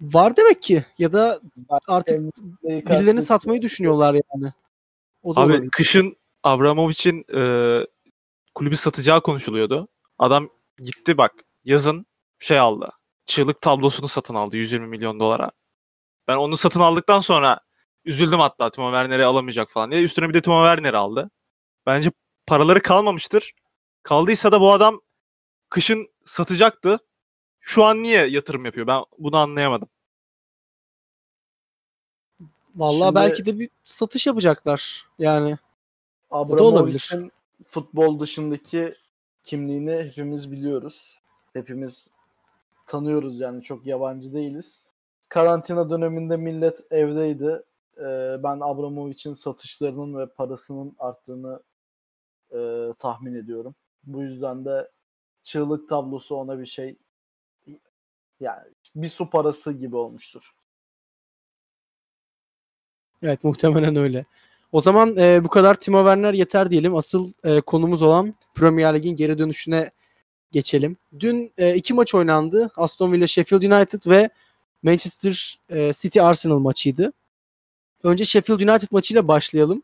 var 0.00 0.36
demek 0.36 0.62
ki 0.62 0.84
ya 0.98 1.12
da 1.12 1.40
artık 1.88 2.20
Birilerini 2.64 3.22
satmayı 3.22 3.62
düşünüyorlar 3.62 4.14
yani. 4.14 4.52
O 5.22 5.36
da 5.36 5.40
Abi 5.40 5.52
olabilir. 5.52 5.70
kışın 5.70 6.16
Abramovich'in 6.42 7.24
e, 7.34 7.40
kulübü 8.54 8.76
satacağı 8.76 9.22
konuşuluyordu. 9.22 9.88
Adam 10.18 10.48
gitti 10.78 11.18
bak 11.18 11.32
yazın 11.64 12.06
şey 12.38 12.58
aldı. 12.58 12.90
Çığlık 13.26 13.62
tablosunu 13.62 14.08
satın 14.08 14.34
aldı 14.34 14.56
120 14.56 14.86
milyon 14.86 15.20
dolara. 15.20 15.50
Ben 16.28 16.36
onu 16.36 16.56
satın 16.56 16.80
aldıktan 16.80 17.20
sonra 17.20 17.60
üzüldüm 18.04 18.38
hatta 18.38 18.70
Timo 18.70 18.86
Werner'i 18.86 19.24
alamayacak 19.24 19.70
falan 19.70 19.90
diye. 19.90 20.02
Üstüne 20.02 20.28
bir 20.28 20.34
de 20.34 20.42
Timo 20.42 20.64
Werner'i 20.64 20.96
aldı. 20.96 21.30
Bence 21.86 22.12
paraları 22.46 22.82
kalmamıştır. 22.82 23.52
Kaldıysa 24.02 24.52
da 24.52 24.60
bu 24.60 24.72
adam 24.72 25.00
kışın 25.68 26.08
satacaktı. 26.24 26.98
Şu 27.60 27.84
an 27.84 28.02
niye 28.02 28.26
yatırım 28.26 28.64
yapıyor? 28.64 28.86
Ben 28.86 29.02
bunu 29.18 29.36
anlayamadım. 29.36 29.88
Valla 32.76 33.04
Şimdi- 33.04 33.14
belki 33.14 33.46
de 33.46 33.58
bir 33.58 33.70
satış 33.84 34.26
yapacaklar. 34.26 35.06
Yani 35.18 35.58
Abramovich'in 36.30 37.32
futbol 37.64 38.20
dışındaki 38.20 38.94
kimliğini 39.42 39.92
hepimiz 39.92 40.52
biliyoruz. 40.52 41.20
Hepimiz 41.52 42.08
tanıyoruz 42.86 43.40
yani 43.40 43.62
çok 43.62 43.86
yabancı 43.86 44.34
değiliz. 44.34 44.86
Karantina 45.28 45.90
döneminde 45.90 46.36
millet 46.36 46.92
evdeydi. 46.92 47.62
Ee, 47.98 48.36
ben 48.42 48.60
Abramovich'in 48.60 49.32
satışlarının 49.32 50.18
ve 50.18 50.26
parasının 50.26 50.96
arttığını 50.98 51.62
e, 52.52 52.88
tahmin 52.98 53.34
ediyorum. 53.34 53.74
Bu 54.04 54.22
yüzden 54.22 54.64
de 54.64 54.90
çığlık 55.42 55.88
tablosu 55.88 56.36
ona 56.36 56.58
bir 56.58 56.66
şey 56.66 56.96
yani 58.40 58.68
bir 58.96 59.08
su 59.08 59.30
parası 59.30 59.72
gibi 59.72 59.96
olmuştur. 59.96 60.52
evet 63.22 63.44
muhtemelen 63.44 63.96
öyle. 63.96 64.26
O 64.72 64.80
zaman 64.80 65.16
e, 65.16 65.44
bu 65.44 65.48
kadar 65.48 65.74
Timo 65.74 65.98
Werner 65.98 66.32
yeter 66.32 66.70
diyelim. 66.70 66.96
Asıl 66.96 67.32
e, 67.44 67.60
konumuz 67.60 68.02
olan 68.02 68.34
Premier 68.54 68.94
Lig'in 68.94 69.16
geri 69.16 69.38
dönüşüne 69.38 69.90
geçelim. 70.52 70.96
Dün 71.20 71.52
e, 71.58 71.74
iki 71.74 71.94
maç 71.94 72.14
oynandı. 72.14 72.70
Aston 72.76 73.12
Villa 73.12 73.26
Sheffield 73.26 73.62
United 73.62 74.10
ve 74.10 74.30
Manchester 74.82 75.58
e, 75.70 75.92
City 75.92 76.20
Arsenal 76.20 76.58
maçıydı. 76.58 77.12
Önce 78.02 78.24
Sheffield 78.24 78.60
United 78.60 78.88
maçıyla 78.90 79.28
başlayalım. 79.28 79.82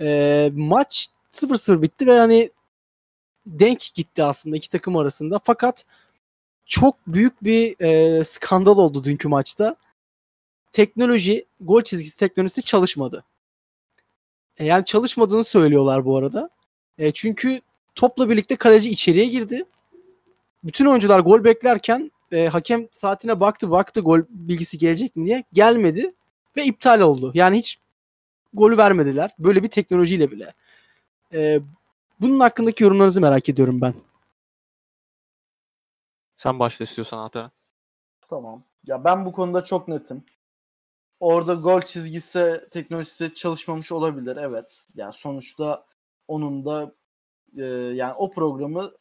E, 0.00 0.50
maç 0.54 1.08
0-0 1.32 1.82
bitti 1.82 2.06
ve 2.06 2.18
hani 2.18 2.50
denk 3.46 3.80
gitti 3.94 4.24
aslında 4.24 4.56
iki 4.56 4.68
takım 4.68 4.96
arasında. 4.96 5.40
Fakat 5.44 5.86
çok 6.66 6.96
büyük 7.06 7.44
bir 7.44 7.80
e, 7.80 8.24
skandal 8.24 8.78
oldu 8.78 9.04
dünkü 9.04 9.28
maçta. 9.28 9.76
Teknoloji, 10.72 11.46
gol 11.60 11.82
çizgisi 11.82 12.16
teknolojisi 12.16 12.62
çalışmadı. 12.62 13.24
E, 14.60 14.66
yani 14.66 14.84
çalışmadığını 14.84 15.44
söylüyorlar 15.44 16.04
bu 16.04 16.16
arada. 16.16 16.50
E, 16.98 17.12
çünkü 17.12 17.60
topla 17.94 18.30
birlikte 18.30 18.56
kaleci 18.56 18.90
içeriye 18.90 19.26
girdi. 19.26 19.64
Bütün 20.64 20.86
oyuncular 20.86 21.20
gol 21.20 21.44
beklerken 21.44 22.12
e, 22.32 22.48
hakem 22.48 22.88
saatine 22.90 23.40
baktı 23.40 23.70
baktı 23.70 24.00
gol 24.00 24.20
bilgisi 24.28 24.78
gelecek 24.78 25.16
mi 25.16 25.26
diye. 25.26 25.44
Gelmedi 25.52 26.14
ve 26.56 26.64
iptal 26.64 27.00
oldu. 27.00 27.30
Yani 27.34 27.58
hiç 27.58 27.78
golü 28.54 28.76
vermediler. 28.76 29.30
Böyle 29.38 29.62
bir 29.62 29.68
teknolojiyle 29.68 30.30
bile. 30.30 30.54
E, 31.32 31.60
bunun 32.20 32.40
hakkındaki 32.40 32.84
yorumlarınızı 32.84 33.20
merak 33.20 33.48
ediyorum 33.48 33.80
ben. 33.80 33.94
Sen 36.36 36.58
başla 36.58 36.82
istiyorsan 36.82 37.18
Alperen. 37.18 37.50
Tamam. 38.28 38.62
Ya 38.86 39.04
ben 39.04 39.24
bu 39.24 39.32
konuda 39.32 39.64
çok 39.64 39.88
netim. 39.88 40.24
Orada 41.20 41.54
gol 41.54 41.80
çizgisi 41.80 42.68
teknolojisi 42.70 43.34
çalışmamış 43.34 43.92
olabilir. 43.92 44.36
Evet. 44.36 44.82
Yani 44.94 45.14
sonuçta 45.14 45.86
onun 46.28 46.64
da 46.64 46.94
e, 47.56 47.64
yani 47.94 48.12
o 48.12 48.30
programı 48.30 48.92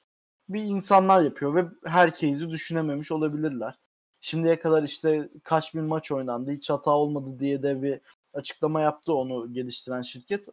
bir 0.50 0.64
insanlar 0.64 1.22
yapıyor 1.22 1.56
ve 1.56 1.66
herkesi 1.86 2.50
düşünememiş 2.50 3.12
olabilirler. 3.12 3.80
Şimdiye 4.22 4.60
kadar 4.60 4.84
işte 4.84 5.30
kaç 5.44 5.76
bin 5.76 5.84
maç 5.84 6.12
oynandı, 6.12 6.52
hiç 6.52 6.70
hata 6.70 6.92
olmadı 6.92 7.40
diye 7.40 7.64
de 7.64 7.82
bir 7.82 8.00
açıklama 8.34 8.82
yaptı 8.82 9.14
onu 9.14 9.54
geliştiren 9.54 10.02
şirket. 10.02 10.48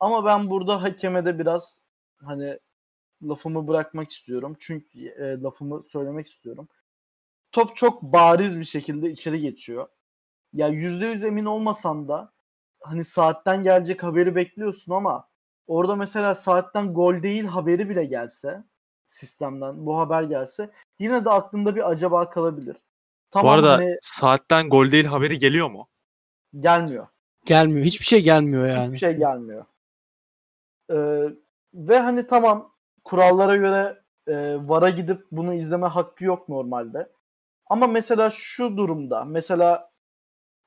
Ama 0.00 0.24
ben 0.24 0.50
burada 0.50 0.82
hakeme 0.82 1.24
de 1.24 1.38
biraz 1.38 1.80
hani 2.16 2.58
lafımı 3.22 3.68
bırakmak 3.68 4.10
istiyorum. 4.10 4.56
Çünkü 4.58 5.08
e, 5.08 5.42
lafımı 5.42 5.82
söylemek 5.82 6.26
istiyorum 6.26 6.68
top 7.54 7.76
çok 7.76 8.02
bariz 8.02 8.60
bir 8.60 8.64
şekilde 8.64 9.10
içeri 9.10 9.40
geçiyor. 9.40 9.88
Ya 10.54 10.68
yüzde 10.68 11.06
yüz 11.06 11.24
emin 11.24 11.44
olmasan 11.44 12.08
da 12.08 12.32
hani 12.82 13.04
saatten 13.04 13.62
gelecek 13.62 14.02
haberi 14.02 14.34
bekliyorsun 14.36 14.92
ama 14.92 15.28
orada 15.66 15.96
mesela 15.96 16.34
saatten 16.34 16.94
gol 16.94 17.22
değil 17.22 17.44
haberi 17.44 17.88
bile 17.88 18.04
gelse 18.04 18.64
sistemden 19.06 19.86
bu 19.86 19.98
haber 19.98 20.22
gelse 20.22 20.70
yine 20.98 21.24
de 21.24 21.30
aklında 21.30 21.76
bir 21.76 21.90
acaba 21.90 22.30
kalabilir. 22.30 22.76
Tamam 23.30 23.46
Bu 23.46 23.54
arada 23.54 23.72
hani 23.72 23.98
saatten 24.02 24.68
gol 24.68 24.90
değil 24.90 25.04
haberi 25.04 25.38
geliyor 25.38 25.70
mu? 25.70 25.88
gelmiyor. 26.60 27.06
Gelmiyor. 27.44 27.86
Hiçbir 27.86 28.04
şey 28.04 28.22
gelmiyor 28.22 28.66
yani. 28.66 28.86
Hiçbir 28.86 28.98
şey 28.98 29.16
gelmiyor. 29.16 29.64
Ee, 30.90 31.28
ve 31.74 31.98
hani 31.98 32.26
tamam 32.26 32.72
kurallara 33.04 33.56
göre 33.56 34.02
e, 34.26 34.34
VAR'a 34.68 34.90
gidip 34.90 35.26
bunu 35.32 35.54
izleme 35.54 35.86
hakkı 35.86 36.24
yok 36.24 36.48
normalde. 36.48 37.12
Ama 37.66 37.86
mesela 37.86 38.30
şu 38.30 38.76
durumda 38.76 39.24
mesela 39.24 39.93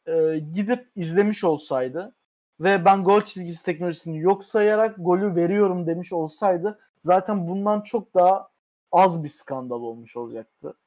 e, 0.07 0.39
gidip 0.53 0.91
izlemiş 0.95 1.43
olsaydı 1.43 2.15
ve 2.59 2.85
ben 2.85 3.03
gol 3.03 3.21
çizgisi 3.21 3.65
teknolojisini 3.65 4.19
yok 4.19 4.43
sayarak 4.43 4.95
golü 4.99 5.35
veriyorum 5.35 5.87
demiş 5.87 6.13
olsaydı 6.13 6.79
zaten 6.99 7.47
bundan 7.47 7.81
çok 7.81 8.13
daha 8.15 8.49
az 8.91 9.23
bir 9.23 9.29
skandal 9.29 9.81
olmuş 9.81 10.17
olacaktı. 10.17 10.77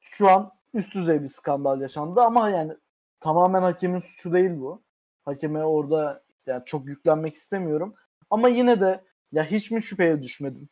Şu 0.00 0.30
an 0.30 0.52
üst 0.74 0.94
düzey 0.94 1.22
bir 1.22 1.28
skandal 1.28 1.80
yaşandı 1.80 2.20
ama 2.20 2.50
yani 2.50 2.72
tamamen 3.20 3.62
hakemin 3.62 3.98
suçu 3.98 4.32
değil 4.32 4.60
bu. 4.60 4.82
Hakeme 5.24 5.64
orada 5.64 6.22
yani 6.46 6.62
çok 6.66 6.86
yüklenmek 6.86 7.34
istemiyorum. 7.34 7.94
Ama 8.30 8.48
yine 8.48 8.80
de 8.80 9.04
ya 9.32 9.44
hiç 9.44 9.70
mi 9.70 9.82
şüpheye 9.82 10.22
düşmedin? 10.22 10.68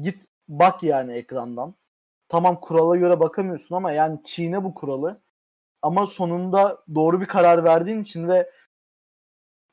Git 0.00 0.26
bak 0.48 0.82
yani 0.82 1.12
ekrandan. 1.12 1.74
Tamam 2.28 2.60
kurala 2.60 2.96
göre 2.96 3.20
bakamıyorsun 3.20 3.76
ama 3.76 3.92
yani 3.92 4.20
çiğne 4.24 4.64
bu 4.64 4.74
kuralı. 4.74 5.20
Ama 5.82 6.06
sonunda 6.06 6.84
doğru 6.94 7.20
bir 7.20 7.26
karar 7.26 7.64
verdiğin 7.64 8.02
için 8.02 8.28
ve 8.28 8.50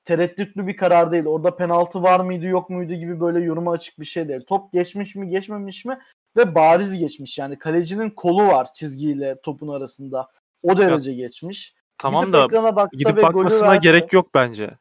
tereddütlü 0.04 0.68
bir 0.68 0.78
karar 0.78 1.12
değil. 1.12 1.26
Orada 1.26 1.56
penaltı 1.56 2.04
var 2.04 2.20
mıydı 2.20 2.46
yok 2.46 2.70
muydu 2.70 2.94
gibi 2.94 3.20
böyle 3.20 3.40
yoruma 3.40 3.72
açık 3.72 4.00
bir 4.00 4.06
şey 4.06 4.28
değil. 4.28 4.42
Top 4.48 4.74
geçmiş 4.74 5.16
mi 5.16 5.30
geçmemiş 5.30 5.86
mi 5.86 6.00
ve 6.38 6.56
bariz 6.56 6.98
geçmiş. 6.98 7.38
Yani 7.38 7.60
kalecinin 7.60 8.10
kolu 8.10 8.48
var 8.48 8.74
çizgiyle 8.74 9.42
topun 9.42 9.68
arasında. 9.68 10.30
O 10.64 10.78
derece 10.78 11.14
geçmiş. 11.14 11.76
Tamam 11.98 12.26
Gidip 12.26 12.34
da 12.34 12.46
ekrana 12.46 12.76
baksa 12.76 12.98
gidip 12.98 13.18
ve 13.18 13.22
bakmasına 13.22 13.70
verse- 13.70 13.80
gerek 13.84 14.14
yok 14.14 14.34
bence. 14.34 14.78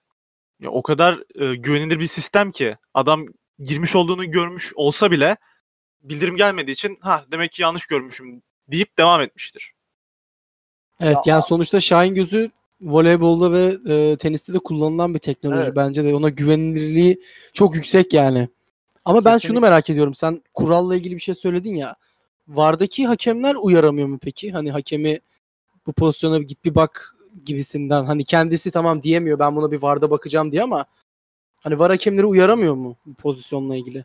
Ya 0.61 0.71
o 0.71 0.83
kadar 0.83 1.19
e, 1.35 1.55
güvenilir 1.55 2.01
bir 2.01 2.07
sistem 2.07 2.51
ki 2.51 2.77
adam 2.95 3.27
girmiş 3.59 3.97
olduğunu 3.97 4.31
görmüş 4.31 4.73
olsa 4.77 5.11
bile 5.11 5.37
bildirim 6.03 6.37
gelmediği 6.37 6.73
için 6.73 6.99
ha 7.01 7.25
demek 7.33 7.53
ki 7.53 7.63
yanlış 7.63 7.87
görmüşüm 7.87 8.43
deyip 8.69 8.99
devam 8.99 9.21
etmiştir. 9.21 9.76
Evet 11.01 11.17
Ya- 11.17 11.23
yani 11.27 11.43
sonuçta 11.43 11.81
Şahin 11.81 12.15
gözü 12.15 12.51
voleybolda 12.81 13.53
ve 13.53 13.93
e, 13.95 14.17
teniste 14.17 14.55
de 14.55 14.59
kullanılan 14.59 15.15
bir 15.15 15.19
teknoloji. 15.19 15.61
Evet. 15.63 15.77
Bence 15.77 16.05
de 16.05 16.15
ona 16.15 16.29
güvenilirliği 16.29 17.21
çok 17.53 17.75
yüksek 17.75 18.13
yani. 18.13 18.49
Ama 19.05 19.25
ben 19.25 19.31
şunu 19.31 19.39
Kesinlikle. 19.41 19.61
merak 19.61 19.91
ediyorum. 19.91 20.15
Sen 20.15 20.43
kuralla 20.55 20.97
ilgili 20.97 21.15
bir 21.15 21.21
şey 21.21 21.35
söyledin 21.35 21.75
ya. 21.75 21.97
Vardaki 22.49 23.07
hakemler 23.07 23.55
uyaramıyor 23.55 24.09
mu 24.09 24.19
peki? 24.23 24.53
Hani 24.53 24.71
hakemi 24.71 25.21
bu 25.87 25.93
pozisyona 25.93 26.39
git 26.39 26.65
bir 26.65 26.75
bak 26.75 27.17
gibisinden. 27.45 28.05
Hani 28.05 28.25
kendisi 28.25 28.71
tamam 28.71 29.03
diyemiyor 29.03 29.39
ben 29.39 29.57
buna 29.57 29.73
bir 29.73 29.83
varda 29.83 30.11
bakacağım 30.11 30.53
diye 30.53 30.63
ama 30.63 30.85
hani 31.61 31.79
var 31.79 31.91
hakemleri 31.91 32.27
uyaramıyor 32.27 32.75
mu 32.75 32.97
bu 33.07 33.15
pozisyonla 33.15 33.77
ilgili? 33.77 34.05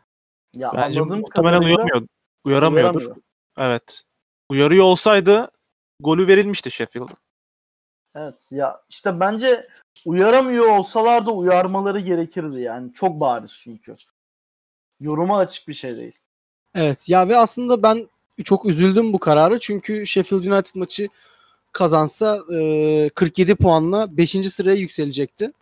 Ya 0.54 0.70
Bence 0.76 1.00
anladığım 1.00 1.20
muhtemelen 1.20 1.58
kadarıyla 1.60 1.76
uyarmıyor. 1.76 2.08
Uyaramıyordur. 2.44 3.00
uyaramıyor. 3.00 3.16
Evet. 3.58 4.02
Uyarıyor 4.48 4.84
olsaydı 4.84 5.50
golü 6.02 6.26
verilmişti 6.26 6.70
Sheffield'a. 6.70 7.14
Evet 8.14 8.48
ya 8.50 8.80
işte 8.88 9.20
bence 9.20 9.68
uyaramıyor 10.04 10.66
olsalar 10.66 11.26
da 11.26 11.30
uyarmaları 11.30 12.00
gerekirdi 12.00 12.60
yani. 12.60 12.92
Çok 12.92 13.20
bariz 13.20 13.60
çünkü. 13.62 13.96
Yoruma 15.00 15.38
açık 15.38 15.68
bir 15.68 15.74
şey 15.74 15.96
değil. 15.96 16.18
Evet 16.74 17.08
ya 17.08 17.28
ve 17.28 17.36
aslında 17.36 17.82
ben 17.82 18.08
çok 18.44 18.66
üzüldüm 18.66 19.12
bu 19.12 19.18
kararı 19.18 19.58
çünkü 19.60 20.06
Sheffield 20.06 20.44
United 20.44 20.74
maçı 20.74 21.08
kazansa 21.72 22.40
e, 22.54 23.08
47 23.08 23.54
puanla 23.54 24.16
5. 24.16 24.30
sıraya 24.30 24.76
yükselecekti. 24.76 25.52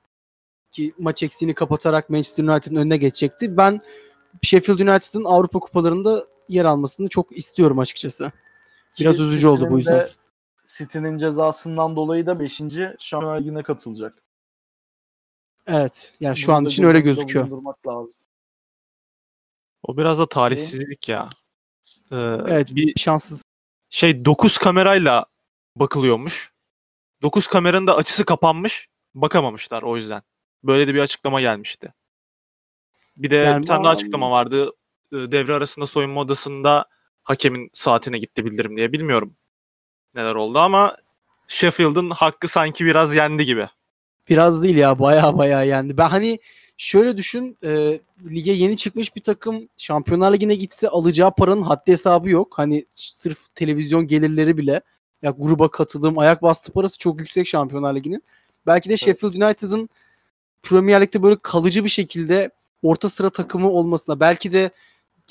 Ki 0.73 0.93
maç 0.99 1.23
eksiğini 1.23 1.55
kapatarak 1.55 2.11
Manchester 2.11 2.45
United'ın 2.45 2.77
önüne 2.77 2.97
geçecekti. 2.97 3.57
Ben 3.57 3.81
Sheffield 4.43 4.79
United'ın 4.79 5.25
Avrupa 5.25 5.59
kupalarında 5.59 6.25
yer 6.49 6.65
almasını 6.65 7.09
çok 7.09 7.39
istiyorum 7.39 7.79
açıkçası. 7.79 8.33
Biraz 9.01 9.21
üzücü 9.21 9.47
oldu 9.47 9.71
bu 9.71 9.77
yüzden. 9.77 10.09
City'nin 10.79 11.19
cezasından 11.19 11.97
dolayı 11.97 12.27
da 12.27 12.41
5. 12.41 12.63
Şampiyonlar 12.99 13.41
Ligi'ne 13.41 13.63
katılacak. 13.63 14.15
Evet. 15.67 16.15
Yani 16.21 16.37
şu 16.37 16.49
Bunu 16.49 16.57
an 16.57 16.65
için 16.65 16.83
öyle 16.83 17.01
gözüküyor. 17.01 17.49
lazım. 17.87 18.13
O 19.83 19.97
biraz 19.97 20.19
da 20.19 20.29
talihsizlik 20.29 21.09
ya. 21.09 21.29
Ee, 22.13 22.17
Evet. 22.49 22.75
bir 22.75 23.01
Şanssız. 23.01 23.43
şey 23.91 24.25
9 24.25 24.59
kamerayla 24.59 25.27
bakılıyormuş. 25.77 26.53
9 27.23 27.47
kameranın 27.47 27.87
da 27.87 27.97
açısı 27.97 28.25
kapanmış. 28.25 28.89
Bakamamışlar 29.15 29.83
o 29.83 29.97
yüzden. 29.97 30.23
Böyle 30.65 30.87
de 30.89 30.95
bir 30.95 31.01
açıklama 31.01 31.41
gelmişti. 31.41 31.95
Bir 33.17 33.31
de 33.31 33.37
Yani 33.37 33.63
bir 33.63 33.67
tane 33.67 33.85
daha 33.85 33.93
açıklama 33.93 34.31
vardı. 34.31 34.71
Ee, 35.13 35.17
Devre 35.17 35.55
arasında 35.55 35.87
soyunma 35.87 36.21
odasında 36.21 36.89
hakemin 37.23 37.71
saatine 37.73 38.19
gitti 38.19 38.45
bildirim 38.45 38.77
diye. 38.77 38.93
Bilmiyorum 38.93 39.37
neler 40.15 40.35
oldu 40.35 40.59
ama 40.59 40.97
Sheffield'ın 41.49 42.11
hakkı 42.11 42.49
sanki 42.49 42.85
biraz 42.85 43.15
yendi 43.15 43.45
gibi. 43.45 43.69
Biraz 44.29 44.63
değil 44.63 44.77
ya 44.77 44.99
baya 44.99 45.39
baya 45.39 45.63
yendi. 45.65 45.97
Ben 45.97 46.09
hani 46.09 46.39
şöyle 46.77 47.17
düşün 47.17 47.57
e, 47.65 48.01
lige 48.31 48.53
yeni 48.53 48.77
çıkmış 48.77 49.17
bir 49.17 49.23
takım 49.23 49.69
Şampiyonlar 49.77 50.33
Ligi'ne 50.33 50.55
gitse 50.55 50.89
alacağı 50.89 51.35
paranın 51.35 51.63
haddi 51.63 51.93
hesabı 51.93 52.31
yok. 52.31 52.59
Hani 52.59 52.85
sırf 52.91 53.55
televizyon 53.55 54.07
gelirleri 54.07 54.57
bile 54.57 54.81
ya 55.23 55.35
gruba 55.39 55.71
katılım, 55.71 56.19
ayak 56.19 56.43
bastı 56.43 56.73
parası 56.73 56.99
çok 56.99 57.21
yüksek 57.21 57.47
Şampiyonlar 57.47 57.95
Ligi'nin. 57.95 58.23
Belki 58.67 58.91
de 58.91 58.97
Sheffield 58.97 59.35
United'ın 59.35 59.89
Premier 60.63 61.01
Lig'de 61.01 61.23
böyle 61.23 61.37
kalıcı 61.37 61.85
bir 61.85 61.89
şekilde 61.89 62.51
orta 62.83 63.09
sıra 63.09 63.31
takımı 63.31 63.71
olmasına 63.71 64.21
belki 64.21 64.53
de 64.53 64.71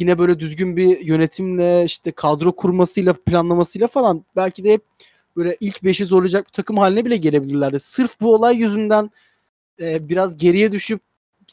yine 0.02 0.18
böyle 0.20 0.40
düzgün 0.40 0.78
bir 0.78 1.00
yönetimle 1.00 1.86
işte 1.86 2.12
kadro 2.12 2.56
kurmasıyla 2.56 3.14
planlamasıyla 3.14 3.88
falan 3.88 4.26
belki 4.36 4.64
de 4.64 4.74
hep 4.74 4.82
böyle 5.36 5.58
ilk 5.60 5.84
5'i 5.84 6.06
zorlayacak 6.06 6.46
bir 6.46 6.52
takım 6.52 6.78
haline 6.78 7.06
bile 7.06 7.18
gelebilirlerdi. 7.18 7.80
Sırf 7.80 8.22
bu 8.22 8.36
olay 8.36 8.58
yüzünden 8.58 9.12
e, 9.80 10.10
biraz 10.10 10.38
geriye 10.38 10.72
düşüp 10.72 11.02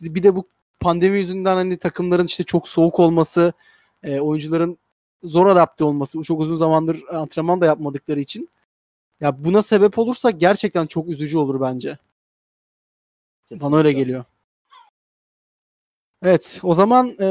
bir 0.00 0.22
de 0.22 0.36
bu 0.36 0.48
pandemi 0.80 1.18
yüzünden 1.18 1.56
hani 1.56 1.76
takımların 1.76 2.26
işte 2.26 2.44
çok 2.44 2.68
soğuk 2.68 3.00
olması, 3.00 3.52
e, 4.02 4.20
oyuncuların 4.20 4.78
zor 5.22 5.46
adapte 5.46 5.84
olması, 5.84 6.22
çok 6.22 6.40
uzun 6.40 6.56
zamandır 6.56 7.02
antrenman 7.12 7.60
da 7.60 7.66
yapmadıkları 7.66 8.20
için 8.20 8.48
ya 9.20 9.44
buna 9.44 9.62
sebep 9.62 9.98
olursa 9.98 10.30
gerçekten 10.30 10.86
çok 10.86 11.08
üzücü 11.08 11.38
olur 11.38 11.60
bence. 11.60 11.98
Bana 13.50 13.76
öyle 13.76 13.88
Kesinlikle. 13.88 13.92
geliyor. 13.92 14.24
Evet, 16.22 16.60
o 16.62 16.74
zaman 16.74 17.16
e, 17.20 17.26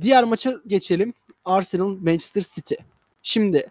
diğer 0.00 0.24
maça 0.24 0.54
geçelim. 0.66 1.14
Arsenal 1.44 1.88
Manchester 1.88 2.42
City. 2.54 2.74
Şimdi 3.22 3.70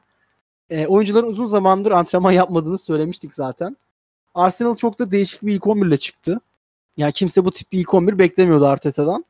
e, 0.70 0.88
oyuncuların 0.88 1.28
uzun 1.28 1.46
zamandır 1.46 1.92
antrenman 1.92 2.32
yapmadığını 2.32 2.78
söylemiştik 2.78 3.34
zaten. 3.34 3.78
Arsenal 4.34 4.76
çok 4.76 5.00
da 5.00 5.12
değişik 5.12 5.42
bir 5.42 5.54
ilk 5.54 5.68
11 5.68 5.88
ile 5.88 5.98
çıktı. 5.98 6.42
Yani 6.98 7.14
kimse 7.14 7.46
bu 7.46 7.52
tip 7.52 7.72
bir 7.72 7.80
ilk 7.80 7.94
11 7.94 8.18
beklemiyordu 8.18 8.66
Arteta'dan. 8.66 9.26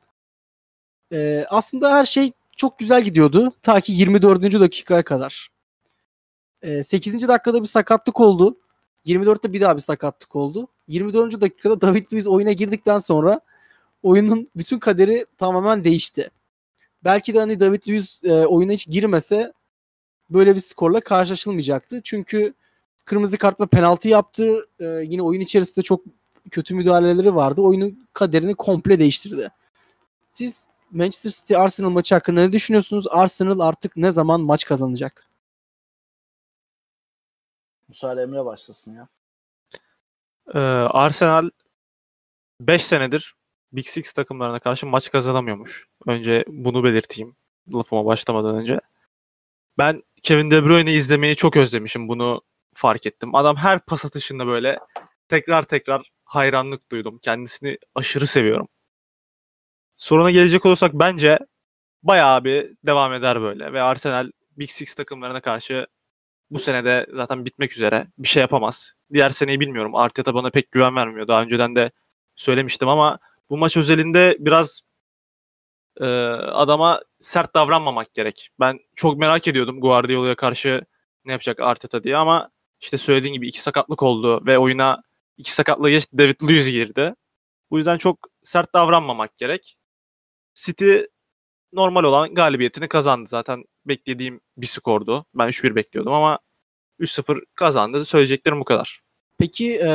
E, 1.12 1.46
aslında 1.50 1.96
her 1.96 2.06
şey 2.06 2.32
çok 2.56 2.78
güzel 2.78 3.04
gidiyordu. 3.04 3.52
Ta 3.62 3.80
ki 3.80 3.92
24. 3.92 4.60
dakikaya 4.60 5.02
kadar. 5.02 5.50
E, 6.62 6.82
8. 6.82 7.28
dakikada 7.28 7.62
bir 7.62 7.68
sakatlık 7.68 8.20
oldu. 8.20 8.56
24'te 9.06 9.52
bir 9.52 9.60
daha 9.60 9.76
bir 9.76 9.80
sakatlık 9.80 10.36
oldu. 10.36 10.68
24. 10.88 11.40
dakikada 11.40 11.80
David 11.80 12.12
Luiz 12.12 12.26
oyuna 12.26 12.52
girdikten 12.52 12.98
sonra 12.98 13.40
oyunun 14.02 14.48
bütün 14.56 14.78
kaderi 14.78 15.26
tamamen 15.38 15.84
değişti. 15.84 16.30
Belki 17.04 17.34
de 17.34 17.38
hani 17.38 17.60
David 17.60 17.88
Luiz 17.88 18.24
e, 18.24 18.46
oyuna 18.46 18.72
hiç 18.72 18.86
girmese 18.86 19.52
böyle 20.30 20.54
bir 20.54 20.60
skorla 20.60 21.00
karşılaşılmayacaktı. 21.00 22.00
Çünkü 22.04 22.54
kırmızı 23.04 23.38
kartla 23.38 23.66
penaltı 23.66 24.08
yaptı. 24.08 24.68
E, 24.80 24.84
yine 24.84 25.22
oyun 25.22 25.40
içerisinde 25.40 25.82
çok 25.82 26.00
kötü 26.50 26.74
müdahaleleri 26.74 27.34
vardı. 27.34 27.60
Oyunun 27.60 28.08
kaderini 28.12 28.54
komple 28.54 28.98
değiştirdi. 28.98 29.50
Siz 30.28 30.68
Manchester 30.90 31.30
City 31.30 31.56
Arsenal 31.56 31.90
maçı 31.90 32.14
hakkında 32.14 32.40
ne 32.40 32.52
düşünüyorsunuz? 32.52 33.06
Arsenal 33.10 33.60
artık 33.60 33.96
ne 33.96 34.12
zaman 34.12 34.40
maç 34.40 34.64
kazanacak? 34.64 35.26
Müsaade 37.88 38.22
Emre 38.22 38.44
başlasın 38.44 38.94
ya. 38.94 39.08
Ee, 40.54 40.58
Arsenal 40.58 41.50
5 42.60 42.84
senedir 42.84 43.34
Big 43.72 43.86
Six 43.86 44.12
takımlarına 44.12 44.58
karşı 44.58 44.86
maç 44.86 45.10
kazanamıyormuş. 45.10 45.86
Önce 46.06 46.44
bunu 46.48 46.84
belirteyim 46.84 47.36
lafıma 47.74 48.04
başlamadan 48.04 48.56
önce. 48.56 48.80
Ben 49.78 50.02
Kevin 50.22 50.50
De 50.50 50.64
Bruyne'i 50.64 50.92
izlemeyi 50.92 51.36
çok 51.36 51.56
özlemişim. 51.56 52.08
Bunu 52.08 52.42
fark 52.74 53.06
ettim. 53.06 53.34
Adam 53.34 53.56
her 53.56 53.80
pas 53.80 54.04
atışında 54.04 54.46
böyle 54.46 54.78
tekrar 55.28 55.62
tekrar 55.62 56.10
hayranlık 56.24 56.90
duydum. 56.90 57.18
Kendisini 57.22 57.78
aşırı 57.94 58.26
seviyorum. 58.26 58.68
Soruna 59.96 60.30
gelecek 60.30 60.66
olursak 60.66 60.94
bence 60.94 61.38
bayağı 62.02 62.44
bir 62.44 62.70
devam 62.86 63.12
eder 63.12 63.42
böyle. 63.42 63.72
Ve 63.72 63.82
Arsenal 63.82 64.30
Big 64.56 64.70
Six 64.70 64.94
takımlarına 64.94 65.40
karşı 65.40 65.86
bu 66.50 66.58
senede 66.58 67.06
zaten 67.12 67.44
bitmek 67.44 67.72
üzere. 67.72 68.06
Bir 68.18 68.28
şey 68.28 68.40
yapamaz. 68.40 68.94
Diğer 69.12 69.30
seneyi 69.30 69.60
bilmiyorum. 69.60 69.94
Arteta 69.94 70.34
bana 70.34 70.50
pek 70.50 70.72
güven 70.72 70.96
vermiyor. 70.96 71.28
Daha 71.28 71.42
önceden 71.42 71.76
de 71.76 71.90
söylemiştim 72.36 72.88
ama 72.88 73.18
bu 73.52 73.58
maç 73.58 73.76
özelinde 73.76 74.36
biraz 74.40 74.80
e, 76.00 76.04
adama 76.06 77.02
sert 77.20 77.54
davranmamak 77.54 78.14
gerek. 78.14 78.50
Ben 78.60 78.78
çok 78.96 79.18
merak 79.18 79.48
ediyordum 79.48 79.80
Guardiola'ya 79.80 80.36
karşı 80.36 80.82
ne 81.24 81.32
yapacak 81.32 81.60
Arteta 81.60 82.04
diye 82.04 82.16
ama 82.16 82.50
işte 82.80 82.98
söylediğin 82.98 83.34
gibi 83.34 83.48
iki 83.48 83.62
sakatlık 83.62 84.02
oldu 84.02 84.46
ve 84.46 84.58
oyuna 84.58 85.02
iki 85.36 85.52
sakatlığı 85.54 85.90
geç 85.90 86.08
David 86.18 86.42
Luiz 86.42 86.70
girdi. 86.70 87.14
Bu 87.70 87.78
yüzden 87.78 87.98
çok 87.98 88.18
sert 88.42 88.74
davranmamak 88.74 89.38
gerek. 89.38 89.76
City 90.54 90.96
normal 91.72 92.04
olan 92.04 92.34
galibiyetini 92.34 92.88
kazandı. 92.88 93.28
Zaten 93.30 93.64
beklediğim 93.86 94.40
bir 94.56 94.66
skordu. 94.66 95.26
Ben 95.34 95.48
3-1 95.48 95.74
bekliyordum 95.74 96.12
ama 96.12 96.38
3-0 97.00 97.40
kazandı. 97.54 98.04
Söyleyeceklerim 98.04 98.60
bu 98.60 98.64
kadar. 98.64 99.00
Peki 99.42 99.76
e, 99.76 99.90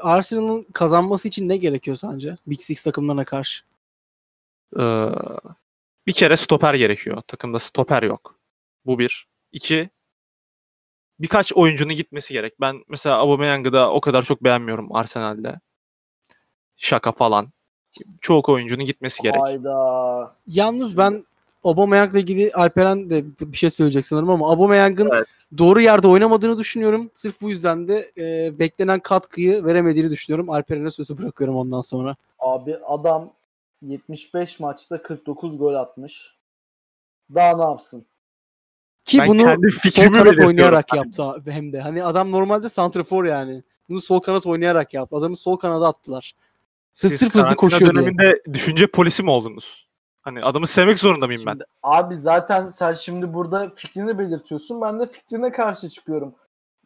Arsenal'ın 0.00 0.66
kazanması 0.72 1.28
için 1.28 1.48
ne 1.48 1.56
gerekiyor 1.56 1.96
sence? 1.96 2.36
Big 2.46 2.60
Six 2.60 2.82
takımlarına 2.82 3.24
karşı. 3.24 3.64
Ee, 4.78 5.06
bir 6.06 6.12
kere 6.12 6.36
stoper 6.36 6.74
gerekiyor. 6.74 7.22
Takımda 7.26 7.58
stoper 7.58 8.02
yok. 8.02 8.38
Bu 8.86 8.98
bir. 8.98 9.26
İki, 9.52 9.90
birkaç 11.18 11.52
oyuncunun 11.52 11.94
gitmesi 11.94 12.34
gerek. 12.34 12.60
Ben 12.60 12.84
mesela 12.88 13.16
Aubameyang'ı 13.16 13.72
da 13.72 13.90
o 13.90 14.00
kadar 14.00 14.22
çok 14.22 14.44
beğenmiyorum 14.44 14.94
Arsenal'de. 14.96 15.60
Şaka 16.76 17.12
falan. 17.12 17.52
Çoğu 18.20 18.42
oyuncunun 18.46 18.84
gitmesi 18.84 19.22
gerek. 19.22 19.40
Hayda. 19.40 20.36
Yalnız 20.46 20.96
ben 20.98 21.26
Aubameyang'la 21.64 22.18
ilgili 22.18 22.52
Alperen 22.52 23.10
de 23.10 23.24
bir 23.40 23.56
şey 23.56 23.70
söyleyecek 23.70 24.06
sanırım 24.06 24.30
ama 24.30 24.50
Aubameyang'ın 24.50 25.10
Evet. 25.12 25.26
doğru 25.58 25.80
yerde 25.80 26.08
oynamadığını 26.08 26.58
düşünüyorum. 26.58 27.10
Sırf 27.14 27.40
bu 27.40 27.50
yüzden 27.50 27.88
de 27.88 28.12
e, 28.18 28.58
beklenen 28.58 29.00
katkıyı 29.00 29.64
veremediğini 29.64 30.10
düşünüyorum. 30.10 30.50
Alperen'e 30.50 30.90
sözü 30.90 31.18
bırakıyorum 31.18 31.56
ondan 31.56 31.80
sonra. 31.80 32.16
Abi 32.38 32.76
adam 32.76 33.32
75 33.82 34.60
maçta 34.60 35.02
49 35.02 35.58
gol 35.58 35.74
atmış. 35.74 36.34
Daha 37.34 37.56
ne 37.56 37.62
yapsın? 37.62 38.06
Ki 39.04 39.18
Ben 39.18 39.28
bunu 39.28 39.42
kendi 39.42 39.70
sol 39.70 39.80
fikrimi 39.80 40.18
kanat 40.18 40.38
oynayarak 40.38 40.94
yaptı 40.94 41.22
hem 41.46 41.72
de. 41.72 41.80
Hani 41.80 42.04
adam 42.04 42.32
normalde 42.32 42.68
santrafor 42.68 43.24
yani. 43.24 43.62
Bunu 43.88 44.00
sol 44.00 44.20
kanat 44.20 44.46
oynayarak 44.46 44.94
yaptı. 44.94 45.16
Adamı 45.16 45.36
sol 45.36 45.56
kanada 45.56 45.88
attılar. 45.88 46.34
Siz 46.94 47.16
sırf 47.16 47.34
hızlı 47.34 47.56
koşuyor 47.56 47.94
diye. 47.94 48.02
döneminde 48.02 48.42
düşünce 48.52 48.86
polisi 48.86 49.22
mi 49.22 49.30
oldunuz? 49.30 49.83
Hani 50.24 50.44
adamı 50.44 50.66
sevmek 50.66 50.98
zorunda 50.98 51.26
mıyım 51.26 51.42
ben? 51.46 51.52
Şimdi, 51.52 51.64
abi 51.82 52.16
zaten 52.16 52.66
sen 52.66 52.92
şimdi 52.92 53.34
burada 53.34 53.70
fikrini 53.70 54.18
belirtiyorsun. 54.18 54.80
Ben 54.80 55.00
de 55.00 55.06
fikrine 55.06 55.52
karşı 55.52 55.88
çıkıyorum. 55.88 56.34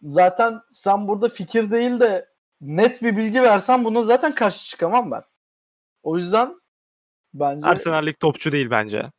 Zaten 0.03 0.61
sen 0.73 1.09
burada 1.09 1.29
fikir 1.29 1.71
değil 1.71 2.01
de 2.01 2.29
net 2.61 3.03
bir 3.03 3.17
bilgi 3.17 3.43
versen 3.43 3.85
buna 3.85 4.03
zaten 4.03 4.35
karşı 4.35 4.67
çıkamam 4.67 5.11
ben. 5.11 5.23
O 6.03 6.17
yüzden 6.17 6.61
Bence 7.35 7.67
Arsenal'lik 7.67 8.21
topçu 8.21 8.53
değil 8.53 8.71
bence. 8.71 9.13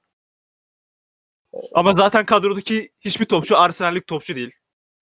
Ama 1.73 1.93
zaten 1.93 2.25
kadrodaki 2.25 2.89
hiçbir 2.99 3.25
topçu 3.25 3.57
Arsenal'lik 3.57 4.07
topçu 4.07 4.35
değil. 4.35 4.51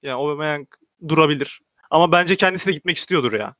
Yani 0.01 0.15
Aubameyang 0.15 0.67
durabilir. 1.07 1.61
Ama 1.89 2.11
bence 2.11 2.35
kendisi 2.35 2.67
de 2.67 2.71
gitmek 2.71 2.97
istiyordur 2.97 3.33
ya. 3.33 3.55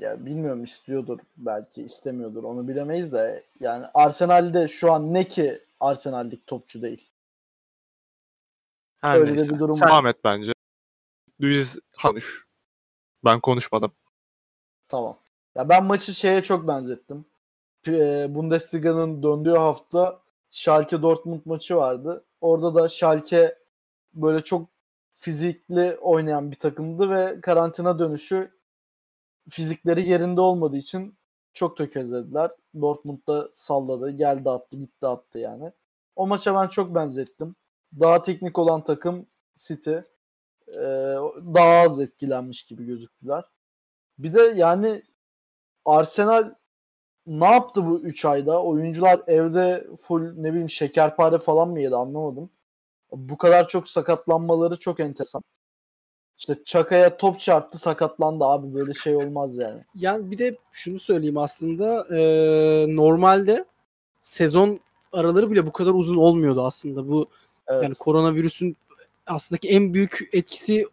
Ya 0.00 0.26
bilmiyorum 0.26 0.64
istiyordur 0.64 1.18
belki 1.36 1.82
istemiyordur 1.82 2.44
onu 2.44 2.68
bilemeyiz 2.68 3.12
de 3.12 3.44
yani 3.60 3.86
Arsenal'de 3.94 4.68
şu 4.68 4.92
an 4.92 5.14
ne 5.14 5.28
ki 5.28 5.62
Arsenal'lik 5.80 6.46
topçu 6.46 6.82
değil. 6.82 7.08
Her 9.00 9.18
Öyle 9.18 9.30
de 9.30 9.36
neyse. 9.36 9.54
bir 9.54 9.58
durum 9.58 9.74
Sen 9.74 9.86
var. 9.86 9.90
devam 9.90 10.06
et 10.06 10.16
bence. 10.24 10.52
Luis 11.42 11.78
konuş. 12.02 12.46
Ben 13.24 13.40
konuşmadım. 13.40 13.92
Tamam. 14.88 15.18
Ya 15.54 15.68
ben 15.68 15.84
maçı 15.84 16.14
şeye 16.14 16.42
çok 16.42 16.68
benzettim. 16.68 17.24
P- 17.82 18.34
Bundesliga'nın 18.34 19.22
döndüğü 19.22 19.50
hafta 19.56 20.20
Schalke 20.50 21.02
Dortmund 21.02 21.40
maçı 21.44 21.76
vardı. 21.76 22.24
Orada 22.40 22.74
da 22.74 22.88
Schalke 22.88 23.58
böyle 24.14 24.44
çok 24.44 24.68
fizikli 25.10 25.96
oynayan 26.00 26.50
bir 26.50 26.56
takımdı 26.56 27.10
ve 27.10 27.40
karantina 27.40 27.98
dönüşü 27.98 28.50
fizikleri 29.50 30.08
yerinde 30.08 30.40
olmadığı 30.40 30.76
için 30.76 31.18
çok 31.52 31.76
tökezlediler. 31.76 32.50
Dortmund 32.80 33.18
da 33.28 33.50
salladı, 33.52 34.10
geldi 34.10 34.50
attı, 34.50 34.76
gitti 34.76 35.06
attı 35.06 35.38
yani. 35.38 35.72
O 36.16 36.26
maça 36.26 36.54
ben 36.54 36.68
çok 36.68 36.94
benzettim. 36.94 37.56
Daha 38.00 38.22
teknik 38.22 38.58
olan 38.58 38.84
takım 38.84 39.26
City 39.56 39.96
ee, 40.76 41.16
daha 41.54 41.80
az 41.84 42.00
etkilenmiş 42.00 42.66
gibi 42.66 42.86
gözüktüler. 42.86 43.44
Bir 44.18 44.34
de 44.34 44.42
yani 44.42 45.02
Arsenal 45.84 46.54
ne 47.26 47.46
yaptı 47.46 47.86
bu 47.86 48.00
3 48.00 48.24
ayda? 48.24 48.62
Oyuncular 48.62 49.22
evde 49.26 49.86
full 49.98 50.32
ne 50.36 50.50
bileyim 50.52 50.70
şekerpare 50.70 51.38
falan 51.38 51.68
mı 51.68 51.80
yedi 51.80 51.96
anlamadım. 51.96 52.50
Bu 53.12 53.38
kadar 53.38 53.68
çok 53.68 53.88
sakatlanmaları 53.88 54.78
çok 54.78 55.00
enteresan. 55.00 55.42
İşte 56.40 56.56
Çaka'ya 56.64 57.16
top 57.16 57.40
çarptı 57.40 57.78
sakatlandı 57.78 58.44
abi 58.44 58.74
böyle 58.74 58.94
şey 58.94 59.16
olmaz 59.16 59.58
yani. 59.58 59.84
Yani 59.94 60.30
bir 60.30 60.38
de 60.38 60.56
şunu 60.72 60.98
söyleyeyim 60.98 61.38
aslında 61.38 62.16
e, 62.16 62.20
normalde 62.96 63.64
sezon 64.20 64.80
araları 65.12 65.50
bile 65.50 65.66
bu 65.66 65.72
kadar 65.72 65.94
uzun 65.94 66.16
olmuyordu 66.16 66.66
aslında. 66.66 67.08
Bu 67.08 67.28
Evet. 67.68 67.82
yani 67.82 67.94
koronavirüsün 67.94 68.76
aslında 69.26 69.60
en 69.64 69.94
büyük 69.94 70.28
etkisi 70.32 70.86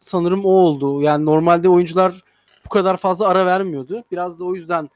sanırım 0.00 0.44
o 0.44 0.48
oldu. 0.48 1.02
Yani 1.02 1.24
normalde 1.24 1.68
oyuncular 1.68 2.24
bu 2.64 2.68
kadar 2.68 2.96
fazla 2.96 3.28
ara 3.28 3.46
vermiyordu. 3.46 4.04
Biraz 4.12 4.40
da 4.40 4.44
o 4.44 4.54
yüzden 4.54 4.90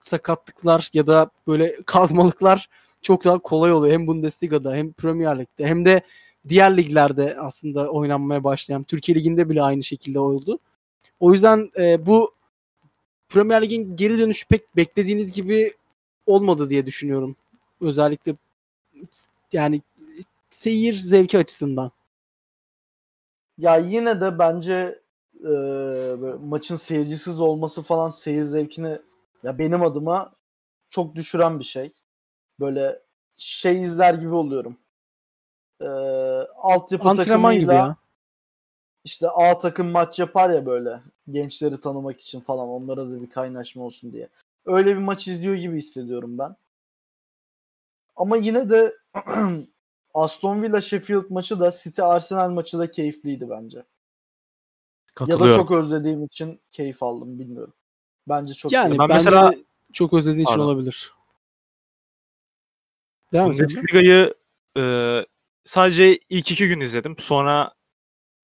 sakatlıklar 0.00 0.90
ya 0.92 1.06
da 1.06 1.30
böyle 1.46 1.76
kazmalıklar 1.86 2.68
çok 3.02 3.24
daha 3.24 3.38
kolay 3.38 3.72
oluyor. 3.72 3.92
Hem 3.92 4.06
Bundesliga'da 4.06 4.74
hem 4.74 4.92
Premier 4.92 5.38
Lig'de 5.38 5.66
hem 5.66 5.84
de 5.84 6.02
diğer 6.48 6.76
liglerde 6.76 7.36
aslında 7.40 7.90
oynanmaya 7.90 8.44
başlayan 8.44 8.84
Türkiye 8.84 9.18
Ligi'nde 9.18 9.48
bile 9.48 9.62
aynı 9.62 9.82
şekilde 9.82 10.20
oldu. 10.20 10.58
O 11.20 11.32
yüzden 11.32 11.70
e, 11.78 12.06
bu 12.06 12.34
Premier 13.28 13.62
Lig'in 13.62 13.96
geri 13.96 14.18
dönüşü 14.18 14.48
pek 14.48 14.76
beklediğiniz 14.76 15.32
gibi 15.32 15.74
olmadı 16.26 16.70
diye 16.70 16.86
düşünüyorum. 16.86 17.36
Özellikle 17.80 18.36
yani 19.52 19.82
seyir 20.50 20.94
zevki 20.94 21.38
açısından. 21.38 21.90
Ya 23.58 23.76
yine 23.76 24.20
de 24.20 24.38
bence 24.38 25.02
e, 25.44 25.52
maçın 26.44 26.76
seyircisiz 26.76 27.40
olması 27.40 27.82
falan 27.82 28.10
seyir 28.10 28.44
zevkini 28.44 28.98
ya 29.42 29.58
benim 29.58 29.82
adıma 29.82 30.32
çok 30.88 31.14
düşüren 31.14 31.58
bir 31.58 31.64
şey. 31.64 31.92
Böyle 32.60 33.02
şey 33.36 33.82
izler 33.82 34.14
gibi 34.14 34.34
oluyorum. 34.34 34.76
E, 35.84 35.88
altyapı 36.56 37.08
Antrenman 37.08 37.54
gibi 37.54 37.60
takımıyla 37.66 37.86
ya. 37.88 37.96
işte 39.04 39.28
A 39.30 39.58
takım 39.58 39.90
maç 39.90 40.18
yapar 40.18 40.50
ya 40.50 40.66
böyle 40.66 41.00
gençleri 41.30 41.80
tanımak 41.80 42.20
için 42.20 42.40
falan 42.40 42.68
onlara 42.68 43.10
da 43.10 43.22
bir 43.22 43.30
kaynaşma 43.30 43.82
olsun 43.84 44.12
diye. 44.12 44.28
Öyle 44.66 44.90
bir 44.90 45.00
maç 45.00 45.28
izliyor 45.28 45.54
gibi 45.54 45.78
hissediyorum 45.78 46.38
ben. 46.38 46.56
Ama 48.16 48.36
yine 48.36 48.70
de 48.70 48.94
Aston 50.14 50.62
Villa 50.62 50.80
Sheffield 50.80 51.24
maçı 51.30 51.60
da 51.60 51.70
City 51.70 52.02
Arsenal 52.02 52.50
maçı 52.50 52.78
da 52.78 52.90
keyifliydi 52.90 53.50
bence. 53.50 53.84
Ya 55.26 55.40
da 55.40 55.52
çok 55.52 55.70
özlediğim 55.70 56.24
için 56.24 56.60
keyif 56.70 57.02
aldım 57.02 57.38
bilmiyorum. 57.38 57.74
Bence 58.28 58.54
çok 58.54 58.72
Yani 58.72 58.88
keyif- 58.96 58.98
Ben 58.98 59.08
bence 59.08 59.24
mesela- 59.24 59.54
çok 59.92 60.12
özlediğin 60.12 60.42
için 60.44 60.52
Pardon. 60.54 60.64
olabilir. 60.64 61.12
Devam. 63.32 63.50
Bundesliga'yı 63.50 64.34
e, 64.76 64.80
sadece 65.64 66.18
ilk 66.30 66.50
iki 66.50 66.68
gün 66.68 66.80
izledim. 66.80 67.16
Sonra 67.18 67.72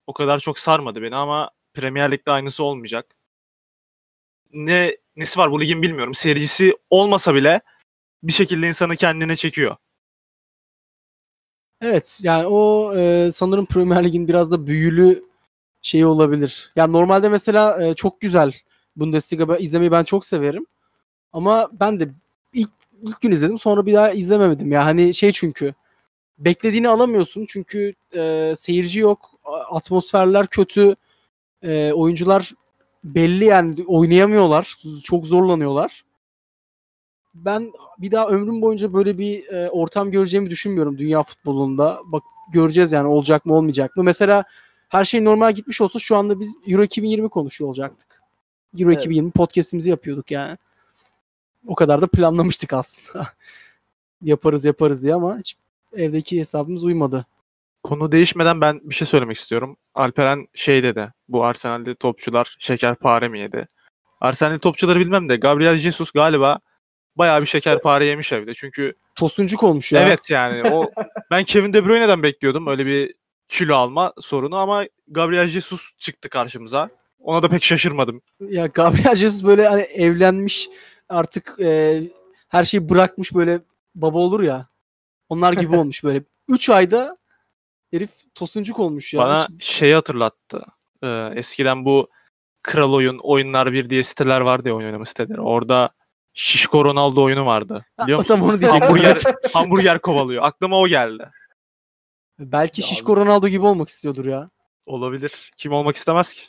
o 0.06 0.12
kadar 0.12 0.38
çok 0.38 0.58
sarmadı 0.58 1.02
beni 1.02 1.16
ama 1.16 1.50
Premier 1.74 2.12
Lig'de 2.12 2.30
aynısı 2.30 2.64
olmayacak. 2.64 3.16
Ne 4.52 4.96
nesi 5.16 5.38
var 5.38 5.50
bu 5.50 5.60
ligin 5.60 5.82
bilmiyorum. 5.82 6.14
Seyircisi 6.14 6.76
olmasa 6.90 7.34
bile 7.34 7.60
bir 8.22 8.32
şekilde 8.32 8.68
insanı 8.68 8.96
kendine 8.96 9.36
çekiyor. 9.36 9.76
Evet 11.80 12.18
yani 12.22 12.46
o 12.46 12.92
e, 12.96 13.30
sanırım 13.32 13.66
Premier 13.66 14.04
Lig'in 14.04 14.28
biraz 14.28 14.50
da 14.50 14.66
büyülü 14.66 15.24
şeyi 15.82 16.06
olabilir. 16.06 16.72
Yani 16.76 16.92
normalde 16.92 17.28
mesela 17.28 17.86
e, 17.86 17.94
çok 17.94 18.20
güzel 18.20 18.52
Bundesliga 18.96 19.56
izlemeyi 19.56 19.92
ben 19.92 20.04
çok 20.04 20.26
severim. 20.26 20.66
Ama 21.32 21.70
ben 21.72 22.00
de 22.00 22.08
ilk 22.52 22.70
ilk 23.02 23.20
gün 23.20 23.30
izledim 23.32 23.58
sonra 23.58 23.86
bir 23.86 23.94
daha 23.94 24.10
izlememedim. 24.10 24.72
Ya 24.72 24.86
hani 24.86 25.14
şey 25.14 25.32
çünkü 25.32 25.74
beklediğini 26.40 26.88
alamıyorsun 26.88 27.46
çünkü 27.48 27.94
e, 28.16 28.54
seyirci 28.56 29.00
yok, 29.00 29.30
atmosferler 29.70 30.46
kötü, 30.46 30.96
e, 31.62 31.92
oyuncular 31.92 32.52
belli 33.04 33.44
yani 33.44 33.84
oynayamıyorlar, 33.86 34.76
çok 35.04 35.26
zorlanıyorlar. 35.26 36.04
Ben 37.34 37.72
bir 37.98 38.10
daha 38.10 38.28
ömrüm 38.28 38.62
boyunca 38.62 38.92
böyle 38.92 39.18
bir 39.18 39.48
e, 39.48 39.70
ortam 39.70 40.10
göreceğimi 40.10 40.50
düşünmüyorum 40.50 40.98
dünya 40.98 41.22
futbolunda. 41.22 42.00
Bak 42.04 42.22
göreceğiz 42.52 42.92
yani 42.92 43.08
olacak 43.08 43.46
mı 43.46 43.54
olmayacak 43.54 43.96
mı. 43.96 44.02
Mesela 44.02 44.44
her 44.88 45.04
şey 45.04 45.24
normal 45.24 45.52
gitmiş 45.52 45.80
olsa 45.80 45.98
şu 45.98 46.16
anda 46.16 46.40
biz 46.40 46.54
Euro 46.66 46.82
2020 46.82 47.28
konuşuyor 47.28 47.68
olacaktık. 47.68 48.22
Euro 48.78 48.90
Evet. 48.90 49.00
2020 49.00 49.30
podcast'imizi 49.30 49.90
yapıyorduk 49.90 50.30
yani. 50.30 50.58
O 51.66 51.74
kadar 51.74 52.02
da 52.02 52.06
planlamıştık 52.06 52.72
aslında. 52.72 53.28
yaparız 54.22 54.64
yaparız 54.64 55.02
diye 55.02 55.14
ama 55.14 55.38
hiç 55.38 55.56
evdeki 55.92 56.38
hesabımız 56.38 56.84
uymadı. 56.84 57.26
Konu 57.82 58.12
değişmeden 58.12 58.60
ben 58.60 58.80
bir 58.82 58.94
şey 58.94 59.06
söylemek 59.06 59.36
istiyorum. 59.36 59.76
Alperen 59.94 60.46
şey 60.54 60.82
dedi. 60.82 61.12
Bu 61.28 61.44
Arsenal'de 61.44 61.94
topçular 61.94 62.56
şekerpare 62.58 63.28
mi 63.28 63.40
yedi? 63.40 63.68
Arsenal'de 64.20 64.58
topçuları 64.58 65.00
bilmem 65.00 65.28
de 65.28 65.36
Gabriel 65.36 65.76
Jesus 65.76 66.10
galiba 66.10 66.58
bayağı 67.16 67.40
bir 67.40 67.46
şekerpare 67.46 68.06
yemiş 68.06 68.32
evde. 68.32 68.54
Çünkü 68.54 68.94
Tosuncuk 69.14 69.62
olmuş 69.62 69.92
ya. 69.92 70.02
evet 70.02 70.30
yani 70.30 70.70
o 70.72 70.90
ben 71.30 71.44
Kevin 71.44 71.72
De 71.72 71.84
Bruyne'den 71.86 72.22
bekliyordum 72.22 72.66
öyle 72.66 72.86
bir 72.86 73.14
kilo 73.48 73.74
alma 73.74 74.12
sorunu 74.20 74.56
ama 74.56 74.84
Gabriel 75.08 75.48
Jesus 75.48 75.96
çıktı 75.98 76.28
karşımıza. 76.28 76.90
Ona 77.18 77.42
da 77.42 77.48
pek 77.48 77.62
şaşırmadım. 77.62 78.22
Ya 78.40 78.66
Gabriel 78.66 79.16
Jesus 79.16 79.44
böyle 79.44 79.68
hani 79.68 79.82
evlenmiş 79.82 80.68
artık 81.08 81.56
e, 81.60 82.00
her 82.48 82.64
şeyi 82.64 82.88
bırakmış 82.88 83.34
böyle 83.34 83.60
baba 83.94 84.18
olur 84.18 84.42
ya. 84.42 84.68
Onlar 85.30 85.52
gibi 85.52 85.76
olmuş 85.76 86.04
böyle. 86.04 86.22
3 86.48 86.68
ayda 86.70 87.18
herif 87.90 88.10
tosuncuk 88.34 88.78
olmuş 88.78 89.14
ya. 89.14 89.20
Bana 89.20 89.46
Hiç- 89.48 89.64
şeyi 89.64 89.94
hatırlattı. 89.94 90.64
Ee, 91.02 91.30
eskiden 91.34 91.84
bu 91.84 92.08
Kral 92.62 92.92
Oyun, 92.92 93.18
Oyunlar 93.22 93.72
Bir 93.72 93.90
diye 93.90 94.02
siteler 94.02 94.40
vardı 94.40 94.68
ya 94.68 94.74
oyun 94.76 94.86
oynama 94.86 95.04
siteleri. 95.04 95.40
Orada 95.40 95.90
Şişko 96.34 96.84
Ronaldo 96.84 97.22
oyunu 97.22 97.46
vardı. 97.46 97.86
Biliyor 98.02 98.18
musun? 98.18 98.34
tam 98.34 98.42
onu 98.42 98.60
diyecektim. 98.60 98.80
hamburger, 98.80 99.22
hamburger 99.52 99.98
kovalıyor. 100.00 100.42
Aklıma 100.42 100.78
o 100.80 100.88
geldi. 100.88 101.30
Belki 102.38 102.80
Ya 102.80 102.86
Şişko 102.86 103.16
Ronaldo 103.16 103.48
gibi 103.48 103.66
olmak 103.66 103.88
istiyordur 103.88 104.24
ya. 104.24 104.50
Olabilir. 104.86 105.52
Kim 105.56 105.72
olmak 105.72 105.96
istemez 105.96 106.32
ki? 106.34 106.40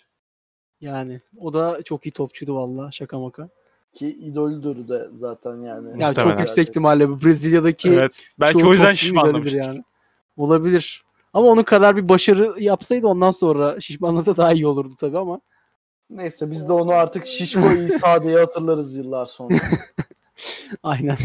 Yani 0.82 1.22
o 1.38 1.54
da 1.54 1.84
çok 1.84 2.06
iyi 2.06 2.12
topçuydu 2.12 2.56
valla 2.56 2.92
şaka 2.92 3.20
maka. 3.20 3.50
Ki 3.94 4.08
idolüdür 4.08 4.88
de 4.88 5.08
zaten 5.14 5.56
yani. 5.56 6.02
Ya 6.02 6.08
Muhtemelen. 6.08 6.14
çok 6.14 6.40
yüksek 6.40 6.70
ihtimalle 6.70 7.10
bu 7.10 7.22
Brezilya'daki 7.22 7.90
evet. 7.90 8.12
Belki 8.40 8.60
çoğu 8.60 8.70
o 8.70 8.74
yüzden 8.74 8.94
şişmanlamıştır. 8.94 9.82
Olabilir. 10.38 11.04
Ama 11.34 11.48
onun 11.48 11.64
kadar 11.64 11.96
bir 11.98 12.10
başarı 12.10 12.64
yapsaydı 12.64 13.08
ondan 13.08 13.32
sonra 13.32 13.80
şişmanlasa 13.80 14.38
daha 14.38 14.54
iyi 14.54 14.68
olurdu 14.68 14.96
tabii 15.00 15.18
ama. 15.18 15.42
Neyse 16.10 16.52
biz 16.52 16.70
de 16.70 16.74
onu 16.74 16.92
artık 16.92 17.26
Şişko 17.28 17.72
İsa 17.88 18.24
diye 18.24 18.40
hatırlarız 18.40 18.96
yıllar 18.96 19.26
sonra. 19.26 19.56
Aynen. 20.84 21.18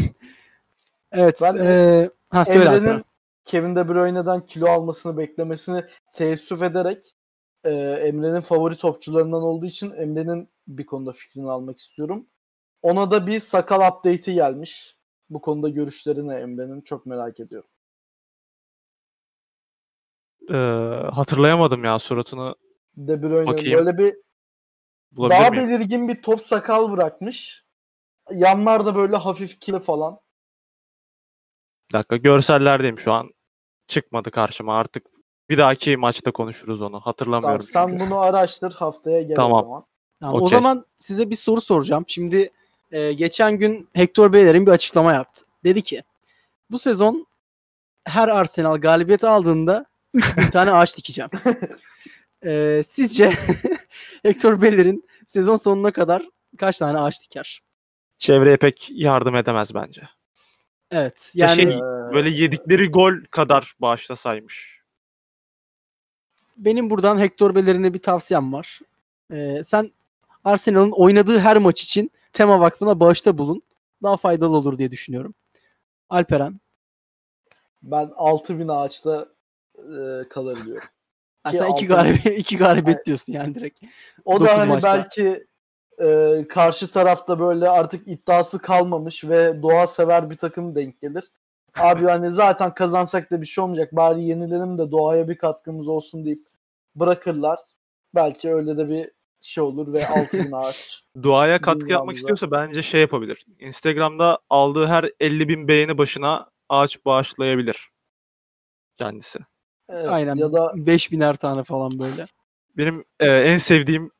Evet. 1.11 1.39
Ben- 1.41 1.55
eee, 1.55 2.09
ha 2.29 2.45
söyle. 2.45 2.69
Emre'nin 2.69 3.03
Kevin 3.43 3.75
De 3.75 3.89
Bruyne'den 3.89 4.45
kilo 4.45 4.67
almasını 4.67 5.17
beklemesini 5.17 5.83
teessüf 6.13 6.61
ederek 6.61 7.03
e, 7.63 7.71
Emre'nin 8.01 8.41
favori 8.41 8.77
topçularından 8.77 9.41
olduğu 9.41 9.65
için 9.65 9.91
Emre'nin 9.91 10.49
bir 10.67 10.85
konuda 10.85 11.11
fikrini 11.11 11.51
almak 11.51 11.77
istiyorum. 11.79 12.25
Ona 12.81 13.11
da 13.11 13.27
bir 13.27 13.39
sakal 13.39 13.91
update'i 13.91 14.35
gelmiş. 14.35 14.95
Bu 15.29 15.41
konuda 15.41 15.69
görüşlerini 15.69 16.33
Emre'nin 16.33 16.81
çok 16.81 17.05
merak 17.05 17.39
ediyorum. 17.39 17.69
Ee, 20.49 20.53
hatırlayamadım 21.11 21.83
ya 21.83 21.99
suratını 21.99 22.55
De 22.97 23.21
Bruyne 23.23 23.47
Bakayım. 23.47 23.77
böyle 23.77 23.97
bir 23.97 24.15
bulabilir 25.11 25.39
daha 25.39 25.49
miyim? 25.49 25.69
belirgin 25.69 26.07
bir 26.07 26.21
top 26.21 26.41
sakal 26.41 26.91
bırakmış. 26.91 27.63
Yanlarda 28.31 28.95
böyle 28.95 29.15
hafif 29.15 29.59
kili 29.59 29.79
falan. 29.79 30.19
Bir 31.89 31.93
dakika 31.93 32.17
görsellerdeyim 32.17 32.97
şu 32.99 33.11
an. 33.11 33.29
Çıkmadı 33.87 34.31
karşıma 34.31 34.77
artık. 34.77 35.05
Bir 35.49 35.57
dahaki 35.57 35.97
maçta 35.97 36.31
konuşuruz 36.31 36.81
onu. 36.81 36.89
Tamam, 36.89 37.01
Hatırlamıyorum. 37.01 37.61
sen 37.61 37.87
çünkü. 37.87 37.99
bunu 38.05 38.19
araştır 38.19 38.71
haftaya 38.71 39.21
gel 39.21 39.35
Tamam. 39.35 39.59
o 39.59 39.61
zaman. 39.61 39.85
Tamam, 40.19 40.35
O 40.35 40.45
Okey. 40.45 40.57
zaman 40.59 40.85
size 40.95 41.29
bir 41.29 41.35
soru 41.35 41.61
soracağım. 41.61 42.03
Şimdi 42.07 42.51
e, 42.91 43.13
geçen 43.13 43.57
gün 43.57 43.89
Hector 43.93 44.33
Bellerin 44.33 44.65
bir 44.65 44.71
açıklama 44.71 45.13
yaptı. 45.13 45.45
Dedi 45.63 45.81
ki 45.81 46.03
bu 46.71 46.79
sezon 46.79 47.27
her 48.05 48.27
Arsenal 48.27 48.77
galibiyet 48.77 49.23
aldığında 49.23 49.85
3000 50.13 50.47
tane 50.49 50.71
ağaç 50.71 50.97
dikeceğim. 50.97 51.31
E, 52.45 52.81
sizce 52.87 53.33
Hector 54.23 54.61
Bellerin 54.61 55.05
sezon 55.27 55.55
sonuna 55.55 55.91
kadar 55.91 56.23
kaç 56.57 56.77
tane 56.77 56.97
ağaç 56.99 57.23
diker? 57.23 57.61
Çevreye 58.17 58.57
pek 58.57 58.87
yardım 58.91 59.35
edemez 59.35 59.73
bence. 59.73 60.01
Evet. 60.91 61.31
Ya 61.35 61.47
Yani 61.47 61.55
şey- 61.61 61.73
Ee, 61.73 62.13
Böyle 62.13 62.29
yedikleri 62.29 62.87
gol 62.89 63.13
kadar 63.31 63.73
bağışlasaymış. 63.79 64.81
benim 66.57 66.89
buradan 66.89 67.19
Hector 67.19 67.55
Bellerin'e 67.55 67.93
bir 67.93 67.99
tavsiyem 67.99 68.53
var. 68.53 68.79
E, 69.33 69.63
sen 69.63 69.91
Arsenal'ın 70.43 70.91
oynadığı 70.91 71.39
her 71.39 71.57
maç 71.57 71.83
için 71.83 72.11
Tema 72.37 72.59
Vakfı'na 72.59 72.99
bağışta 72.99 73.37
bulun. 73.37 73.61
Daha 74.03 74.17
faydalı 74.17 74.57
olur 74.57 74.77
diye 74.77 74.91
düşünüyorum. 74.91 75.33
Alperen. 76.09 76.59
ben 77.83 78.11
6000 78.15 78.67
ağaçta 78.67 79.27
e, 79.77 80.27
kalır 80.29 80.65
diyorum. 80.65 80.87
Ha, 81.43 81.51
sen 81.51 81.71
iki, 81.71 81.87
galibiyet, 81.87 82.39
iki 82.39 82.57
galibiyet 82.57 83.05
diyorsun 83.05 83.33
yani 83.33 83.55
direkt. 83.55 83.81
O 84.25 84.41
da 84.41 84.57
hani 84.57 84.69
maçta. 84.69 84.93
belki 84.93 85.47
e, 86.01 86.45
karşı 86.49 86.91
tarafta 86.91 87.39
böyle 87.39 87.69
artık 87.69 88.07
iddiası 88.07 88.59
kalmamış 88.59 89.23
ve 89.23 89.61
doğa 89.61 89.87
sever 89.87 90.29
bir 90.29 90.37
takım 90.37 90.75
denk 90.75 91.01
gelir. 91.01 91.23
Abi 91.79 92.05
hani 92.05 92.31
zaten 92.31 92.73
kazansak 92.73 93.31
da 93.31 93.41
bir 93.41 93.45
şey 93.45 93.63
olmayacak. 93.63 93.95
Bari 93.95 94.23
yenilelim 94.23 94.77
de 94.77 94.91
doğaya 94.91 95.27
bir 95.27 95.37
katkımız 95.37 95.87
olsun 95.87 96.25
deyip 96.25 96.47
bırakırlar. 96.95 97.59
Belki 98.15 98.53
öyle 98.53 98.77
de 98.77 98.89
bir 98.89 99.16
şey 99.41 99.63
olur 99.63 99.93
ve 99.93 100.07
6000 100.07 100.51
ağaç. 100.51 101.03
Duaya 101.23 101.61
katkı 101.61 101.91
yapmak 101.91 102.15
istiyorsa 102.15 102.51
bence 102.51 102.83
şey 102.83 103.01
yapabilir. 103.01 103.45
Instagram'da 103.59 104.39
aldığı 104.49 104.87
her 104.87 105.09
50 105.19 105.47
bin 105.49 105.67
beğeni 105.67 105.97
başına 105.97 106.49
ağaç 106.69 107.05
bağışlayabilir 107.05 107.89
kendisi. 108.97 109.39
Evet, 109.89 110.09
Aynen. 110.09 110.35
Ya 110.35 110.53
da 110.53 110.65
5000'er 110.75 111.37
tane 111.37 111.63
falan 111.63 111.91
böyle. 111.99 112.25
Benim 112.77 113.05
e, 113.19 113.25
en 113.27 113.57
sevdiğim 113.57 114.11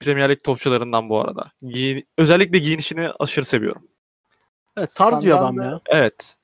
Premier 0.00 0.30
Lig 0.30 0.42
topçularından 0.44 1.08
bu 1.08 1.20
arada. 1.20 1.52
Giyin- 1.62 2.06
özellikle 2.18 2.58
giyinişini 2.58 3.10
aşırı 3.18 3.44
seviyorum. 3.44 3.88
Evet 4.76 4.94
tarz 4.96 5.24
bir 5.24 5.30
Senden 5.30 5.36
adam 5.44 5.58
de- 5.58 5.62
ya. 5.62 5.80
Evet. 5.86 6.36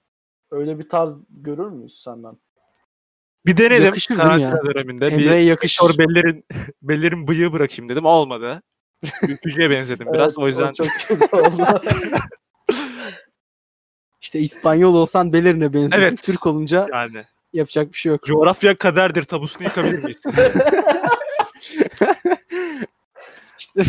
öyle 0.51 0.79
bir 0.79 0.89
tarz 0.89 1.15
görür 1.31 1.67
müyüz 1.67 2.01
senden? 2.03 2.37
Bir 3.47 3.57
denedim 3.57 3.85
Yakışır 3.85 4.09
değil 4.09 4.21
mi 4.21 4.25
karantina 4.25 4.57
ya? 4.57 4.63
döneminde. 4.75 5.07
Emre'ye 5.07 5.41
Bir 5.41 5.47
yakışır. 5.47 5.99
Bellerin, 5.99 6.45
Bellerin 6.83 7.27
bıyığı 7.29 7.53
bırakayım 7.53 7.89
dedim. 7.89 8.05
Olmadı. 8.05 8.63
Ülkücüye 9.29 9.71
benzedim 9.71 10.07
biraz. 10.13 10.39
O 10.39 10.49
yüzden 10.49 10.73
çok 10.73 10.87
kötü 11.09 11.37
oldu. 11.37 11.67
İşte 14.21 14.39
İspanyol 14.39 14.95
olsan 14.95 15.33
Bellerin'e 15.33 15.73
benziyorsun. 15.73 15.99
Evet. 15.99 16.23
Türk 16.23 16.47
olunca 16.47 16.87
yani 16.93 17.25
yapacak 17.53 17.93
bir 17.93 17.99
şey 17.99 18.13
yok. 18.13 18.25
coğrafya 18.25 18.77
kaderdir 18.79 19.25
tabusunu 19.25 19.65
yıkabilir 19.65 20.03
miyiz? 20.05 20.23
İşte 23.59 23.85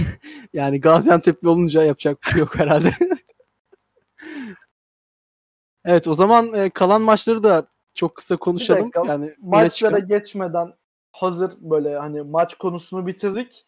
yani 0.53 0.81
Gaziantep'li 0.81 1.47
olunca 1.47 1.83
yapacak 1.83 2.23
bir 2.23 2.29
şey 2.31 2.39
yok 2.39 2.59
herhalde. 2.59 2.91
evet 5.85 6.07
o 6.07 6.13
zaman 6.13 6.53
e, 6.53 6.69
kalan 6.69 7.01
maçları 7.01 7.43
da 7.43 7.67
çok 7.93 8.15
kısa 8.15 8.37
konuşalım. 8.37 8.81
dakika, 8.81 9.05
yani 9.05 9.33
Maçlara 9.41 9.99
geçmeden 9.99 10.73
hazır 11.11 11.51
böyle 11.59 11.97
hani 11.97 12.21
maç 12.21 12.55
konusunu 12.55 13.07
bitirdik. 13.07 13.65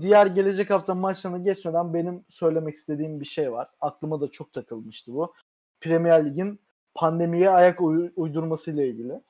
Diğer 0.00 0.26
gelecek 0.26 0.70
hafta 0.70 0.94
maçlarına 0.94 1.38
geçmeden 1.38 1.94
benim 1.94 2.24
söylemek 2.28 2.74
istediğim 2.74 3.20
bir 3.20 3.24
şey 3.24 3.52
var. 3.52 3.68
Aklıma 3.80 4.20
da 4.20 4.28
çok 4.30 4.52
takılmıştı 4.52 5.14
bu. 5.14 5.34
Premier 5.80 6.24
Lig'in 6.24 6.60
pandemiye 6.94 7.50
ayak 7.50 7.80
uy- 7.80 8.12
uydurmasıyla 8.16 8.84
ilgili. 8.84 9.20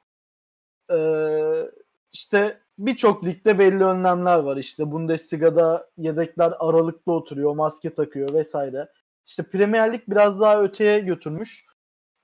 Ee, 0.92 1.70
işte 2.12 2.58
birçok 2.78 3.24
ligde 3.24 3.58
belli 3.58 3.84
önlemler 3.84 4.38
var. 4.38 4.56
İşte 4.56 4.92
Bundesliga'da 4.92 5.88
yedekler 5.96 6.52
aralıklı 6.58 7.12
oturuyor, 7.12 7.54
maske 7.54 7.94
takıyor 7.94 8.34
vesaire. 8.34 8.88
İşte 9.26 9.42
Premier 9.42 9.92
Lig 9.92 10.02
biraz 10.08 10.40
daha 10.40 10.62
öteye 10.62 11.00
götürmüş. 11.00 11.66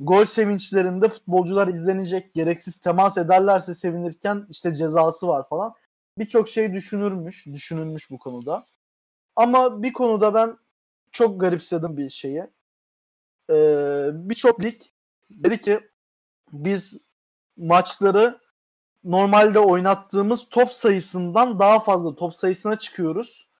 Gol 0.01 0.25
sevinçlerinde 0.25 1.09
futbolcular 1.09 1.69
izlenecek. 1.69 2.35
Gereksiz 2.35 2.81
temas 2.81 3.19
ederlerse 3.19 3.75
sevinirken 3.75 4.47
işte 4.51 4.75
cezası 4.75 5.29
var 5.29 5.49
falan. 5.49 5.75
Birçok 6.19 6.49
şey 6.49 6.73
düşünülmüş, 6.73 7.47
düşünülmüş 7.47 8.11
bu 8.11 8.19
konuda. 8.19 8.67
Ama 9.37 9.83
bir 9.83 9.93
konuda 9.93 10.35
ben 10.35 10.59
çok 11.13 11.41
garipsedim 11.41 11.97
bir 11.97 12.09
şeyi. 12.09 12.43
Ee, 13.51 14.09
Birçok 14.13 14.65
lig 14.65 14.83
dedi 15.31 15.61
ki 15.61 15.81
biz 16.53 17.01
maçları 17.57 18.41
normalde 19.05 19.59
oynattığımız 19.59 20.49
top 20.49 20.73
sayısından 20.73 21.59
daha 21.59 21.81
fazla 21.81 22.15
top 22.15 22.35
sayısına 22.35 22.79
çıkıyoruz. 22.79 23.51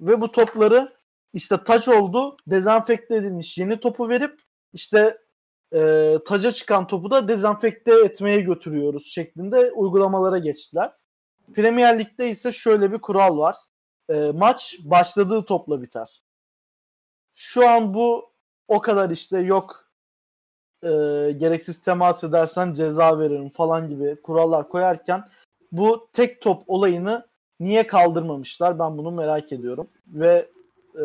Ve 0.00 0.20
bu 0.20 0.32
topları 0.32 0.96
işte 1.32 1.64
taç 1.64 1.88
oldu, 1.88 2.36
dezenfekte 2.46 3.16
edilmiş 3.16 3.58
yeni 3.58 3.80
topu 3.80 4.08
verip 4.08 4.40
işte 4.72 5.18
e, 5.74 6.14
taca 6.26 6.52
çıkan 6.52 6.86
topu 6.86 7.10
da 7.10 7.28
dezenfekte 7.28 7.92
etmeye 8.04 8.40
götürüyoruz 8.40 9.06
şeklinde 9.06 9.72
uygulamalara 9.72 10.38
geçtiler. 10.38 10.92
Premier 11.54 11.98
Lig'de 11.98 12.28
ise 12.28 12.52
şöyle 12.52 12.92
bir 12.92 12.98
kural 12.98 13.38
var. 13.38 13.56
E, 14.08 14.30
maç 14.34 14.78
başladığı 14.84 15.44
topla 15.44 15.82
biter. 15.82 16.22
Şu 17.34 17.68
an 17.68 17.94
bu 17.94 18.32
o 18.68 18.80
kadar 18.80 19.10
işte 19.10 19.38
yok 19.38 19.90
e, 20.82 20.88
gereksiz 21.36 21.80
temas 21.80 22.24
edersen 22.24 22.72
ceza 22.72 23.18
veririm 23.20 23.48
falan 23.48 23.88
gibi 23.88 24.22
kurallar 24.22 24.68
koyarken 24.68 25.24
bu 25.72 26.08
tek 26.12 26.42
top 26.42 26.62
olayını 26.66 27.28
niye 27.60 27.86
kaldırmamışlar 27.86 28.78
ben 28.78 28.98
bunu 28.98 29.10
merak 29.10 29.52
ediyorum 29.52 29.90
ve 30.06 30.50
e, 30.94 31.04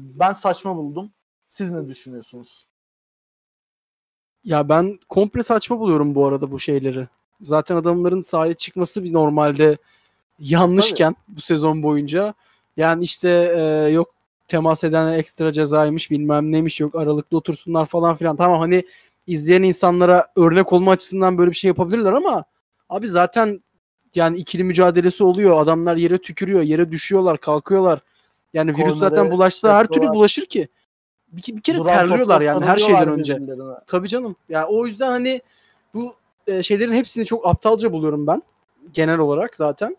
ben 0.00 0.32
saçma 0.32 0.76
buldum. 0.76 1.12
Siz 1.48 1.70
ne 1.70 1.88
düşünüyorsunuz? 1.88 2.67
Ya 4.44 4.68
ben 4.68 4.98
komple 5.08 5.42
saçma 5.42 5.78
buluyorum 5.78 6.14
bu 6.14 6.26
arada 6.26 6.50
bu 6.50 6.58
şeyleri. 6.58 7.08
Zaten 7.40 7.76
adamların 7.76 8.20
sahaya 8.20 8.54
çıkması 8.54 9.04
bir 9.04 9.12
normalde 9.12 9.78
yanlışken 10.38 11.16
bu 11.28 11.40
sezon 11.40 11.82
boyunca 11.82 12.34
yani 12.76 13.04
işte 13.04 13.54
e, 13.56 13.88
yok 13.92 14.14
temas 14.48 14.84
eden 14.84 15.12
ekstra 15.12 15.52
cezaymış 15.52 16.10
bilmem 16.10 16.52
neymiş 16.52 16.80
yok 16.80 16.94
aralıklı 16.94 17.36
otursunlar 17.36 17.86
falan 17.86 18.16
filan. 18.16 18.36
Tamam 18.36 18.60
hani 18.60 18.84
izleyen 19.26 19.62
insanlara 19.62 20.26
örnek 20.36 20.72
olma 20.72 20.90
açısından 20.90 21.38
böyle 21.38 21.50
bir 21.50 21.56
şey 21.56 21.68
yapabilirler 21.68 22.12
ama 22.12 22.44
abi 22.88 23.08
zaten 23.08 23.62
yani 24.14 24.38
ikili 24.38 24.64
mücadelesi 24.64 25.24
oluyor. 25.24 25.60
Adamlar 25.62 25.96
yere 25.96 26.18
tükürüyor, 26.18 26.62
yere 26.62 26.90
düşüyorlar, 26.90 27.38
kalkıyorlar. 27.38 28.00
Yani 28.54 28.70
virüs 28.70 28.78
Kornere 28.80 28.98
zaten 28.98 29.30
bulaşsa 29.30 29.74
her 29.74 29.86
türlü 29.86 30.08
bulaşır 30.08 30.46
ki. 30.46 30.68
Bir, 31.32 31.56
bir 31.56 31.60
kere 31.60 31.78
Duran 31.78 31.92
terliyorlar 31.92 32.40
yani 32.40 32.64
her 32.64 32.78
şeyden 32.78 33.08
önce. 33.08 33.38
Tabii 33.86 34.08
canım. 34.08 34.36
Ya 34.48 34.68
o 34.68 34.86
yüzden 34.86 35.08
hani 35.08 35.42
bu 35.94 36.14
e, 36.46 36.62
şeylerin 36.62 36.92
hepsini 36.92 37.26
çok 37.26 37.46
aptalca 37.46 37.92
buluyorum 37.92 38.26
ben 38.26 38.42
genel 38.92 39.18
olarak 39.18 39.56
zaten. 39.56 39.96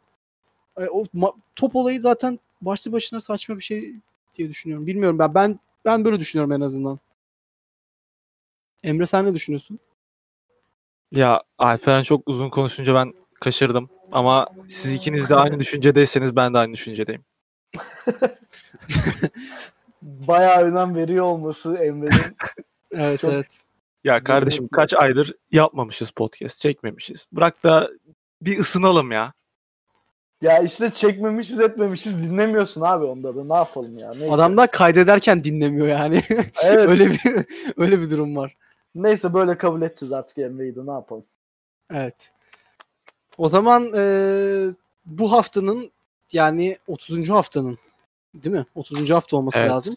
E, 0.78 0.86
o 0.86 1.04
ma- 1.04 1.36
top 1.56 1.76
olayı 1.76 2.02
zaten 2.02 2.39
başlı 2.62 2.92
başına 2.92 3.22
saçma 3.22 3.58
bir 3.58 3.63
şey 3.63 3.96
diye 4.36 4.50
düşünüyorum. 4.50 4.88
Bilmiyorum 4.88 5.20
ben 5.20 5.34
ben 5.34 5.60
ben 5.86 6.06
böyle 6.06 6.20
düşünüyorum 6.20 6.52
en 6.52 6.62
azından. 6.62 7.00
Emre 8.84 9.06
sen 9.06 9.26
ne 9.26 9.34
düşünüyorsun? 9.34 9.80
ya 11.12 11.44
Alperen 11.58 12.04
çok 12.04 12.30
uzun 12.30 12.50
konuşunca 12.50 12.96
ben 12.96 13.13
kaçırdım. 13.39 13.89
Ama 14.12 14.48
siz 14.68 14.94
ikiniz 14.94 15.30
de 15.30 15.36
aynı 15.36 15.60
düşüncedeyseniz 15.60 16.36
ben 16.36 16.54
de 16.54 16.58
aynı 16.58 16.74
düşüncedeyim. 16.74 17.26
Bayağı 20.02 20.64
önem 20.64 20.96
veriyor 20.96 21.26
olması 21.26 21.78
Emre'nin. 21.78 22.36
Evet 22.92 23.22
Çok- 23.22 23.34
evet. 23.34 23.62
Ya 24.04 24.24
kardeşim 24.24 24.68
kaç 24.68 24.94
aydır 24.94 25.34
yapmamışız 25.52 26.12
podcast, 26.12 26.62
çekmemişiz. 26.62 27.26
Bırak 27.32 27.64
da 27.64 27.90
bir 28.42 28.60
ısınalım 28.60 29.12
ya. 29.12 29.34
Ya 30.42 30.60
işte 30.60 30.90
çekmemişiz 30.90 31.60
etmemişiz 31.60 32.30
dinlemiyorsun 32.32 32.82
abi 32.82 33.06
onda 33.06 33.36
da 33.36 33.44
ne 33.44 33.54
yapalım 33.54 33.98
ya. 33.98 34.10
Neyse. 34.10 34.32
Adamlar 34.32 34.72
kaydederken 34.72 35.44
dinlemiyor 35.44 35.88
yani. 35.88 36.24
Evet. 36.64 36.90
öyle 36.90 37.10
bir 37.12 37.22
öyle 37.78 38.02
bir 38.02 38.10
durum 38.12 38.36
var. 38.36 38.56
Neyse 38.96 39.34
böyle 39.34 39.58
kabul 39.58 39.82
edeceğiz 39.82 40.14
artık 40.14 40.38
Emre'yi 40.38 40.76
de 40.76 40.86
ne 40.86 40.92
yapalım. 40.92 41.24
Evet. 41.94 42.32
O 43.38 43.50
zaman 43.50 43.92
e, 43.96 44.04
bu 45.06 45.32
haftanın 45.32 45.92
yani 46.32 46.78
30. 46.88 47.30
haftanın 47.30 47.78
değil 48.34 48.56
mi? 48.56 48.65
30. 48.76 49.10
hafta 49.10 49.38
olması 49.38 49.60
Evet. 49.60 49.72
lazım. 49.72 49.96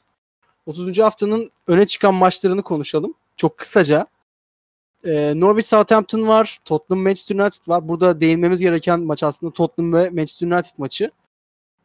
30. 0.66 0.98
haftanın 0.98 1.50
öne 1.66 1.86
çıkan 1.86 2.14
maçlarını 2.14 2.62
konuşalım. 2.62 3.14
Çok 3.36 3.58
kısaca. 3.58 4.06
E, 5.04 5.32
Norwich 5.40 5.68
Southampton 5.68 6.28
var. 6.28 6.58
Tottenham 6.64 7.02
Manchester 7.02 7.36
United 7.36 7.68
var. 7.68 7.88
Burada 7.88 8.20
değinmemiz 8.20 8.60
gereken 8.60 9.00
maç 9.00 9.22
aslında 9.22 9.52
Tottenham 9.52 9.92
ve 9.92 10.10
Manchester 10.10 10.46
United 10.46 10.70
maçı. 10.78 11.10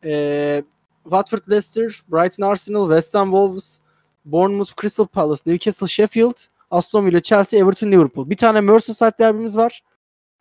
E, 0.04 0.64
Watford 1.04 1.42
Leicester, 1.50 2.04
Brighton 2.12 2.44
Arsenal, 2.44 2.90
West 2.90 3.14
Ham 3.14 3.28
Wolves, 3.28 3.80
Bournemouth 4.26 4.82
Crystal 4.82 5.06
Palace, 5.06 5.42
Newcastle 5.46 5.88
Sheffield, 5.88 6.38
Aston 6.72 7.06
Villa, 7.06 7.20
Chelsea, 7.20 7.60
Everton, 7.60 7.92
Liverpool. 7.92 8.30
Bir 8.30 8.38
tane 8.38 8.62
Merseyside 8.62 9.14
derbimiz 9.20 9.58
var. 9.58 9.84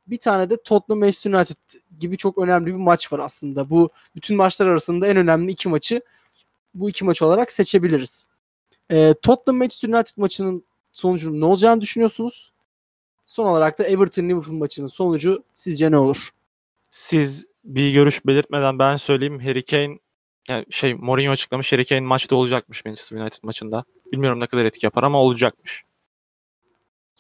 Bir 0.07 0.19
tane 0.19 0.51
de 0.51 0.63
Tottenham 0.63 1.01
Manchester 1.01 1.33
United 1.33 1.57
gibi 2.01 2.17
çok 2.17 2.39
önemli 2.39 2.67
bir 2.67 2.73
maç 2.73 3.13
var 3.13 3.19
aslında. 3.19 3.71
Bu 3.71 3.91
bütün 4.17 4.37
maçlar 4.37 4.67
arasında 4.67 5.07
en 5.07 5.17
önemli 5.17 5.53
iki 5.53 5.69
maçı 5.69 6.03
bu 6.75 6.91
iki 6.91 7.05
maç 7.05 7.23
olarak 7.23 7.53
seçebiliriz. 7.53 8.27
Ee, 8.91 9.15
Tottenham 9.23 9.59
Manchester 9.59 9.89
United 9.89 10.15
maçının 10.17 10.65
sonucunun 10.93 11.41
ne 11.41 11.45
olacağını 11.45 11.81
düşünüyorsunuz? 11.81 12.53
Son 13.27 13.47
olarak 13.47 13.79
da 13.79 13.85
Everton 13.85 14.29
Liverpool 14.29 14.55
maçının 14.55 14.87
sonucu 14.87 15.43
sizce 15.55 15.91
ne 15.91 15.99
olur? 15.99 16.31
Siz 16.91 17.47
bir 17.65 17.93
görüş 17.93 18.27
belirtmeden 18.27 18.79
ben 18.79 18.97
söyleyeyim. 18.97 19.41
Harry 19.41 19.65
Kane 19.65 19.99
yani 20.49 20.67
şey 20.71 20.95
Mourinho 20.95 21.33
açıklamış 21.33 21.73
Harry 21.73 21.85
Kane 21.85 22.01
maçta 22.01 22.37
olacakmış 22.37 22.85
Manchester 22.85 23.21
United 23.21 23.39
maçında. 23.43 23.85
Bilmiyorum 24.13 24.41
ne 24.41 24.47
kadar 24.47 24.65
etki 24.65 24.87
yapar 24.87 25.03
ama 25.03 25.23
olacakmış. 25.23 25.85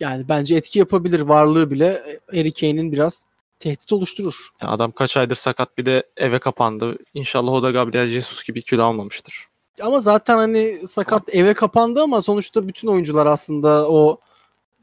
Yani 0.00 0.28
bence 0.28 0.54
etki 0.54 0.78
yapabilir 0.78 1.20
varlığı 1.20 1.70
bile 1.70 2.20
Harry 2.30 2.52
Kane'in 2.52 2.92
biraz 2.92 3.26
tehdit 3.58 3.92
oluşturur. 3.92 4.48
Yani 4.62 4.70
adam 4.72 4.92
kaç 4.92 5.16
aydır 5.16 5.36
sakat 5.36 5.78
bir 5.78 5.86
de 5.86 6.02
eve 6.16 6.38
kapandı. 6.38 6.98
İnşallah 7.14 7.52
o 7.52 7.62
da 7.62 7.70
Gabriel 7.70 8.06
Jesus 8.06 8.44
gibi 8.44 8.62
kilo 8.62 8.82
almamıştır. 8.84 9.48
Ama 9.80 10.00
zaten 10.00 10.36
hani 10.36 10.86
sakat 10.86 11.34
eve 11.34 11.54
kapandı 11.54 12.02
ama 12.02 12.22
sonuçta 12.22 12.68
bütün 12.68 12.88
oyuncular 12.88 13.26
aslında 13.26 13.90
o 13.90 14.20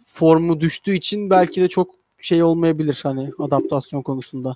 formu 0.06 0.60
düştüğü 0.62 0.96
için 0.96 1.30
belki 1.30 1.62
de 1.62 1.70
çok 1.70 1.96
şey 2.22 2.44
olmayabilir 2.44 3.00
hani 3.04 3.32
adaptasyon 3.40 4.02
konusunda. 4.02 4.56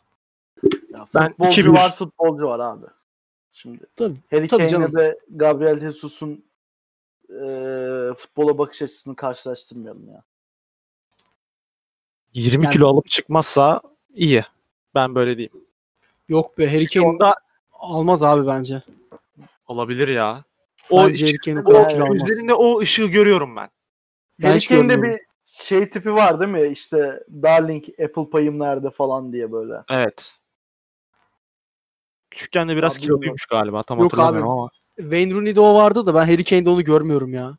Ya 0.90 1.06
Ben 1.16 1.30
futbolcu 1.30 1.62
2-1. 1.62 1.74
var 1.74 1.96
futbolcu 1.96 2.44
var 2.44 2.60
abi. 2.60 2.86
Şimdi 3.52 3.80
Tabii. 3.96 4.18
Harry 4.32 4.48
Tabii 4.48 4.68
Kane'le 4.68 4.94
de 4.94 5.20
Gabriel 5.30 5.80
Jesus'un 5.80 6.44
eee 7.30 8.14
futbola 8.18 8.58
bakış 8.58 8.82
açısını 8.82 9.16
karşılaştırmayalım 9.16 10.10
ya. 10.10 10.24
20 12.34 12.64
Yani- 12.66 12.74
kilo 12.74 12.88
alıp 12.88 13.10
çıkmazsa 13.10 13.82
iyi. 14.18 14.44
Ben 14.96 15.16
böyle 15.16 15.38
diyeyim. 15.38 15.54
Yok 16.30 16.58
be 16.58 16.68
Harry 16.72 16.88
Kane 16.88 17.06
onda 17.08 17.36
almaz 17.72 18.24
abi 18.24 18.48
bence. 18.48 18.84
olabilir 19.68 20.08
ya. 20.08 20.44
O, 20.90 21.08
Bence 21.08 21.26
Harry 21.26 21.38
Kane 21.38 21.60
o 21.60 22.14
gözlerinde 22.14 22.54
o 22.54 22.80
ışığı 22.80 23.08
görüyorum 23.08 23.56
ben. 23.56 23.70
Ben 24.40 24.50
Harry 24.50 24.68
Kane'de 24.68 25.02
bir 25.04 25.20
şey 25.44 25.90
tipi 25.90 26.14
var 26.14 26.40
değil 26.40 26.52
mi? 26.52 26.68
İşte 26.68 27.24
Darling 27.44 27.86
Apple 27.90 28.30
payım 28.30 28.60
nerede 28.60 28.90
falan 28.90 29.34
diye 29.34 29.52
böyle. 29.52 29.74
Evet. 29.90 30.38
Küçükken 32.30 32.70
de 32.70 32.76
biraz 32.76 32.94
Abi 32.94 33.02
kiloluymuş 33.02 33.46
galiba. 33.46 33.84
Tam 33.84 34.00
Yok 34.00 34.06
hatırlamıyorum 34.14 34.50
abi. 34.50 34.60
ama. 34.60 34.70
Wayne 34.98 35.34
Rooney'de 35.34 35.60
o 35.60 35.76
vardı 35.76 36.06
da 36.06 36.16
ben 36.16 36.26
Harry 36.28 36.44
Kane'de 36.44 36.70
onu 36.70 36.84
görmüyorum 36.84 37.34
ya. 37.34 37.58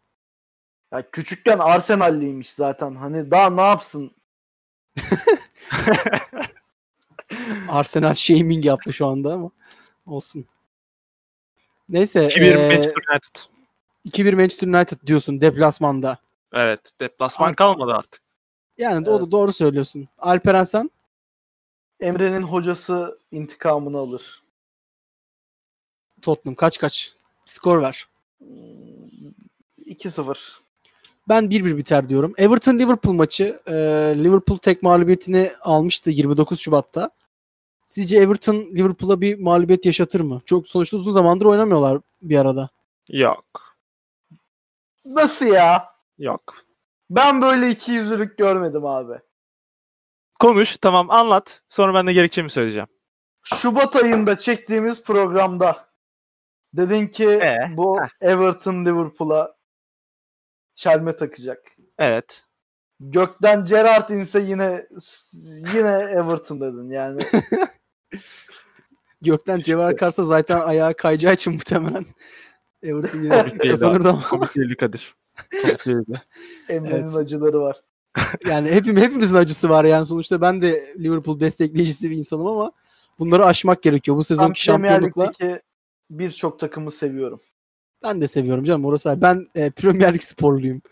Ya 0.93 1.11
küçükken 1.11 1.59
Arsenal'liymiş 1.59 2.51
zaten. 2.51 2.95
Hani 2.95 3.31
daha 3.31 3.51
ne 3.51 3.61
yapsın? 3.61 4.13
Arsenal 7.69 8.15
shaming 8.15 8.65
yaptı 8.65 8.93
şu 8.93 9.07
anda 9.07 9.33
ama 9.33 9.51
olsun. 10.07 10.47
Neyse. 11.89 12.27
2-1 12.27 12.41
eee, 12.43 12.69
Manchester 12.77 13.03
United. 13.13 13.41
2-1 14.05 14.35
Manchester 14.35 14.69
United 14.69 15.07
diyorsun 15.07 15.41
deplasmanda. 15.41 16.19
Evet. 16.53 16.81
Deplasman 17.01 17.49
Abi- 17.49 17.57
kalmadı 17.57 17.93
artık. 17.95 18.23
Yani 18.79 19.11
o 19.11 19.21
da 19.21 19.31
doğru 19.31 19.53
söylüyorsun. 19.53 20.09
Alperen 20.19 20.65
sen? 20.65 20.91
Emre'nin 22.01 22.43
hocası 22.43 23.19
intikamını 23.33 23.99
alır. 23.99 24.43
Tottenham 26.23 26.55
kaç 26.55 26.79
kaç? 26.79 27.13
Skor 27.45 27.83
ver. 27.83 28.09
Hmm, 28.39 28.49
2-0. 29.87 30.61
Ben 31.29 31.51
1-1 31.51 31.77
biter 31.77 32.09
diyorum. 32.09 32.35
Everton 32.37 32.79
Liverpool 32.79 33.15
maçı. 33.15 33.61
Liverpool 34.25 34.59
tek 34.59 34.83
mağlubiyetini 34.83 35.53
almıştı 35.61 36.11
29 36.11 36.61
Şubat'ta. 36.61 37.11
Sizce 37.89 38.19
Everton 38.19 38.55
Liverpool'a 38.55 39.21
bir 39.21 39.39
mağlubiyet 39.39 39.87
yaşatır 39.87 40.21
mı? 40.21 40.43
Çok 40.47 40.69
sonuçta 40.69 40.97
uzun 40.97 41.13
zamandır 41.13 41.45
oynamıyorlar 41.45 42.01
bir 42.23 42.39
arada. 42.39 42.69
Yok. 43.09 43.77
Nasıl 45.05 45.47
ya? 45.47 45.89
Yok. 46.19 46.55
Ben 47.11 47.43
böyle 47.43 47.71
iki 47.71 47.93
yüzlülük 47.93 48.39
görmedim 48.39 48.87
abi. 48.87 49.19
Konuş 50.41 50.77
tamam 50.77 51.11
anlat. 51.11 51.63
Sonra 51.69 51.95
ben 51.95 52.07
de 52.07 52.13
gerekçemi 52.13 52.51
söyleyeceğim. 52.51 52.89
Şubat 53.43 53.97
ayında 53.97 54.39
çektiğimiz 54.39 55.05
programda 55.05 55.89
dedin 56.73 57.07
ki 57.07 57.29
Ee, 57.29 57.57
bu 57.77 58.01
Everton 58.21 58.85
Liverpool'a 58.85 59.57
çelme 60.75 61.17
takacak. 61.17 61.77
Evet. 61.99 62.45
Gökten 63.01 63.65
Gerrard 63.65 64.09
inse 64.09 64.41
yine 64.41 64.87
yine 65.75 65.89
Everton 65.89 66.61
dedin 66.61 66.91
yani. 66.91 67.23
Gökten 69.23 69.59
Cevher 69.59 69.97
Karsa 69.97 70.25
zaten 70.25 70.61
ayağa 70.61 70.93
kayacağı 70.93 71.35
için 71.35 71.53
muhtemelen 71.53 72.07
Everton 72.83 73.19
yine 73.19 73.59
kazanırdı 73.59 74.09
ama. 74.09 74.29
Komik 74.29 74.55
değildi 74.55 74.77
Kadir. 74.77 75.15
Komik 75.63 75.87
değildi. 75.87 76.23
Emre'nin 76.69 76.97
Evet. 76.97 77.17
acıları 77.17 77.61
var. 77.61 77.77
Yani 78.47 78.71
hepim, 78.71 78.97
hepimizin 78.97 79.35
acısı 79.35 79.69
var 79.69 79.85
yani 79.85 80.07
sonuçta 80.07 80.41
ben 80.41 80.63
de 80.63 80.95
Liverpool 80.99 81.41
destekleyicisi 81.41 82.11
bir 82.11 82.17
insanım 82.17 82.47
ama 82.47 82.73
bunları 83.19 83.47
aşmak 83.47 83.83
gerekiyor. 83.83 84.17
Bu 84.17 84.25
sezonki 84.25 84.63
şampiyonlukla 84.63 85.31
birçok 86.11 86.61
takımı 86.61 86.91
seviyorum. 86.91 87.41
ben 88.03 88.21
de 88.21 88.27
seviyorum 88.27 88.65
canım 88.65 88.85
orası. 88.85 89.19
Ben 89.23 89.49
e, 89.55 89.71
Premier 89.71 90.15
Lig 90.15 90.23
sporluyum. 90.23 90.83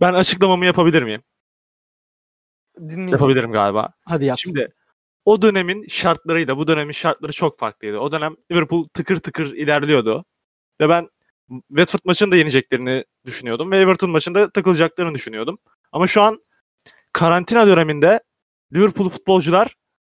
Ben 0.00 0.14
açıklamamı 0.14 0.66
yapabilir 0.66 1.02
miyim? 1.02 1.22
Dinleyin. 2.78 3.08
Yapabilirim 3.08 3.52
galiba. 3.52 3.92
Hadi 4.04 4.24
yap. 4.24 4.38
Şimdi 4.38 4.74
o 5.24 5.42
dönemin 5.42 5.86
şartlarıyla 5.88 6.56
bu 6.56 6.68
dönemin 6.68 6.92
şartları 6.92 7.32
çok 7.32 7.58
farklıydı. 7.58 7.98
O 7.98 8.12
dönem 8.12 8.36
Liverpool 8.52 8.88
tıkır 8.88 9.16
tıkır 9.16 9.54
ilerliyordu. 9.54 10.24
Ve 10.80 10.88
ben 10.88 11.08
Watford 11.68 12.00
maçını 12.04 12.30
da 12.30 12.36
yeneceklerini 12.36 13.04
düşünüyordum. 13.26 13.70
Ve 13.70 13.78
Everton 13.78 14.10
maçında 14.10 14.50
takılacaklarını 14.50 15.14
düşünüyordum. 15.14 15.58
Ama 15.92 16.06
şu 16.06 16.22
an 16.22 16.44
karantina 17.12 17.66
döneminde 17.66 18.20
Liverpool 18.74 19.08
futbolcular 19.08 19.76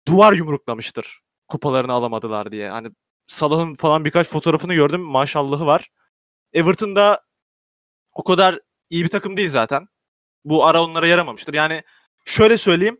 duvar 0.08 0.32
yumruklamıştır. 0.32 1.20
Kupalarını 1.48 1.92
alamadılar 1.92 2.52
diye. 2.52 2.70
Hani 2.70 2.90
Salah'ın 3.26 3.74
falan 3.74 4.04
birkaç 4.04 4.28
fotoğrafını 4.28 4.74
gördüm. 4.74 5.00
Maşallahı 5.00 5.66
var. 5.66 5.88
Everton'da 6.56 7.20
o 8.12 8.22
kadar 8.22 8.60
iyi 8.90 9.04
bir 9.04 9.08
takım 9.08 9.36
değil 9.36 9.50
zaten. 9.50 9.88
Bu 10.44 10.64
ara 10.64 10.84
onlara 10.84 11.06
yaramamıştır. 11.06 11.54
Yani 11.54 11.82
şöyle 12.24 12.58
söyleyeyim 12.58 12.98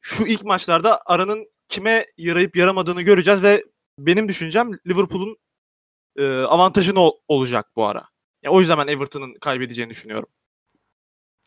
şu 0.00 0.26
ilk 0.26 0.44
maçlarda 0.44 1.00
aranın 1.06 1.50
kime 1.68 2.06
yarayıp 2.16 2.56
yaramadığını 2.56 3.02
göreceğiz 3.02 3.42
ve 3.42 3.64
benim 3.98 4.28
düşüncem 4.28 4.72
Liverpool'un 4.86 5.36
e, 6.16 6.40
avantajını 6.42 7.00
ol- 7.00 7.18
olacak 7.28 7.66
bu 7.76 7.84
ara. 7.84 8.04
Ya 8.42 8.50
o 8.50 8.60
yüzden 8.60 8.78
ben 8.78 8.86
Everton'ın 8.86 9.34
kaybedeceğini 9.34 9.90
düşünüyorum. 9.90 10.28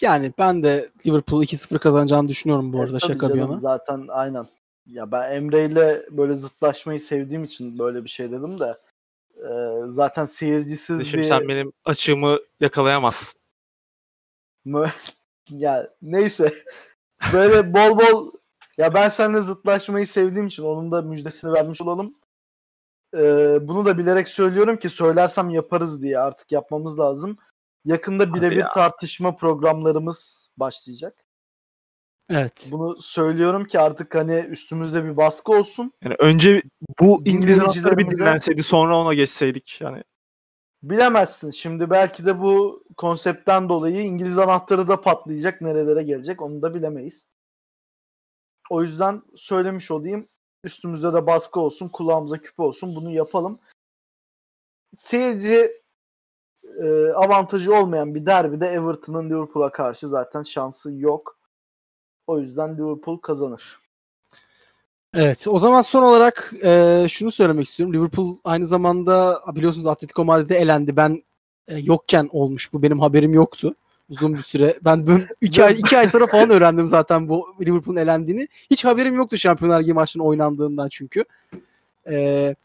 Yani 0.02 0.34
ben 0.38 0.64
de 0.64 0.92
Liverpool 1.06 1.44
2-0 1.44 1.80
kazanacağını 1.80 2.28
düşünüyorum 2.28 2.74
bu 2.74 2.82
arada 2.82 2.92
Evet, 2.92 3.02
şaka 3.08 3.34
bir 3.34 3.40
yana. 3.40 3.60
Zaten 3.60 4.06
aynen. 4.10 4.46
Ya 4.86 5.12
ben 5.12 5.32
Emre 5.32 5.66
ile 5.66 6.06
böyle 6.12 6.38
zıtlaşmayı 6.38 7.00
sevdiğim 7.00 7.44
için 7.44 7.80
böyle 7.80 8.04
bir 8.04 8.10
şey 8.10 8.32
dedim 8.32 8.60
de 8.60 8.78
zaten 9.92 10.26
seyircisiz 10.26 11.08
Şimdi 11.08 11.24
bir 11.24 11.28
sen 11.28 11.48
benim 11.48 11.74
açığımı 11.86 12.40
yakalayamazsın. 12.60 13.40
Ya 15.50 15.88
neyse 16.02 16.54
böyle 17.34 17.74
bol 17.74 18.00
bol 18.00 18.32
ya 18.78 18.94
ben 18.94 19.10
seninle 19.10 19.42
zıtlaşmayı 19.42 20.08
sevdiğim 20.08 20.48
için 20.48 20.64
onun 20.64 20.92
da 20.92 21.02
müjdesini 21.02 21.54
vermiş 21.54 21.82
olalım. 21.82 22.14
Ee, 23.18 23.58
bunu 23.68 23.86
da 23.86 23.98
bilerek 23.98 24.30
söylüyorum 24.30 24.78
ki 24.78 24.90
söylersem 24.90 25.50
yaparız 25.50 26.02
diye 26.02 26.20
artık 26.20 26.52
yapmamız 26.52 27.00
lazım. 27.00 27.38
Yakında 27.86 28.34
birebir 28.34 28.56
ya. 28.56 28.70
tartışma 28.70 29.36
programlarımız 29.36 30.50
başlayacak. 30.58 31.23
Evet. 32.30 32.68
Bunu 32.72 33.02
söylüyorum 33.02 33.66
ki 33.66 33.80
artık 33.80 34.16
hani 34.16 34.36
üstümüzde 34.36 35.04
bir 35.04 35.18
baskı 35.18 35.52
olsun. 35.52 35.94
Yani 36.04 36.16
önce 36.20 36.64
bu 37.00 37.22
İngiliz 37.26 37.60
anahtarı 37.60 37.98
bir 37.98 38.10
dinlenseydi 38.10 38.64
sonra 38.64 38.98
ona 38.98 39.14
geçseydik. 39.14 39.82
Yani 39.82 40.04
Bilemezsin. 40.84 41.52
Şimdi 41.52 41.90
belki 41.90 42.26
de 42.26 42.42
bu 42.42 42.84
konseptten 42.98 43.70
dolayı 43.70 44.02
İngiliz 44.02 44.38
anahtarı 44.38 44.88
da 44.88 45.02
patlayacak. 45.02 45.62
Nerelere 45.62 46.04
gelecek 46.04 46.42
onu 46.42 46.62
da 46.62 46.74
bilemeyiz. 46.74 47.28
O 48.70 48.82
yüzden 48.82 49.22
söylemiş 49.36 49.92
olayım. 49.92 50.26
Üstümüzde 50.64 51.14
de 51.14 51.28
baskı 51.28 51.60
olsun. 51.60 51.90
Kulağımıza 51.90 52.38
küpe 52.38 52.64
olsun. 52.64 52.96
Bunu 52.96 53.12
yapalım. 53.12 53.60
Seyirci 54.98 55.82
e, 56.84 57.12
avantajı 57.12 57.76
olmayan 57.76 58.16
bir 58.16 58.26
derbide 58.26 58.68
Everton'ın 58.68 59.30
Liverpool'a 59.30 59.72
karşı 59.72 60.08
zaten 60.08 60.44
şansı 60.44 60.94
yok. 60.94 61.40
O 62.28 62.40
yüzden 62.40 62.78
Liverpool 62.78 63.18
kazanır. 63.18 63.80
Evet. 65.14 65.46
O 65.48 65.60
zaman 65.60 65.82
son 65.82 66.04
olarak 66.04 66.54
e, 66.64 67.06
şunu 67.10 67.32
söylemek 67.32 67.68
istiyorum. 67.68 67.94
Liverpool 67.94 68.38
aynı 68.44 68.66
zamanda 68.66 69.42
biliyorsunuz 69.56 69.88
Atletico 69.88 70.26
Madrid'e 70.26 70.56
elendi. 70.56 70.96
Ben 70.96 71.24
e, 71.68 71.78
yokken 71.78 72.30
olmuş 72.32 72.74
bu. 72.74 72.84
Benim 72.84 73.00
haberim 73.00 73.34
yoktu. 73.34 73.76
Uzun 74.10 74.34
bir 74.34 74.42
süre. 74.42 74.80
Ben 74.86 75.08
böyle 75.08 75.28
iki 75.42 75.64
ay, 75.64 75.80
iki 75.80 75.98
ay 75.98 76.08
sonra 76.08 76.28
falan 76.28 76.50
öğrendim 76.50 76.88
zaten 76.88 77.30
bu 77.30 77.48
Liverpool'un 77.62 78.00
elendiğini. 78.00 78.48
Hiç 78.72 78.86
haberim 78.86 79.16
yoktu 79.16 79.38
Şampiyonlar 79.38 79.82
Ligi 79.82 79.94
maçının 79.94 80.24
oynandığından 80.24 80.90
çünkü. 80.90 81.26
E, 82.10 82.56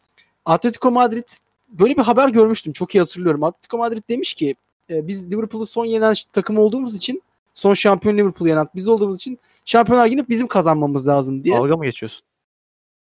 Atletico 0.45 0.91
Madrid 0.91 1.29
böyle 1.69 1.97
bir 1.97 2.03
haber 2.03 2.29
görmüştüm. 2.29 2.73
Çok 2.73 2.95
iyi 2.95 2.99
hatırlıyorum. 2.99 3.45
Atletico 3.45 3.79
Madrid 3.79 4.03
demiş 4.09 4.35
ki 4.35 4.55
e, 4.91 5.07
biz 5.07 5.31
Liverpool'u 5.31 5.67
son 5.67 5.85
yenen 5.85 6.15
takım 6.33 6.59
olduğumuz 6.59 6.97
için 6.97 7.23
son 7.55 7.75
şampiyon 7.75 8.17
Liverpool'u 8.17 8.49
yenen 8.49 8.69
biz 8.75 8.89
olduğumuz 8.89 9.17
için 9.17 9.39
Şampiyonlar 9.69 10.07
Ligi'ni 10.07 10.29
bizim 10.29 10.47
kazanmamız 10.47 11.09
lazım 11.09 11.45
diye. 11.45 11.57
dalga 11.57 11.77
mı 11.77 11.85
geçiyorsun? 11.85 12.27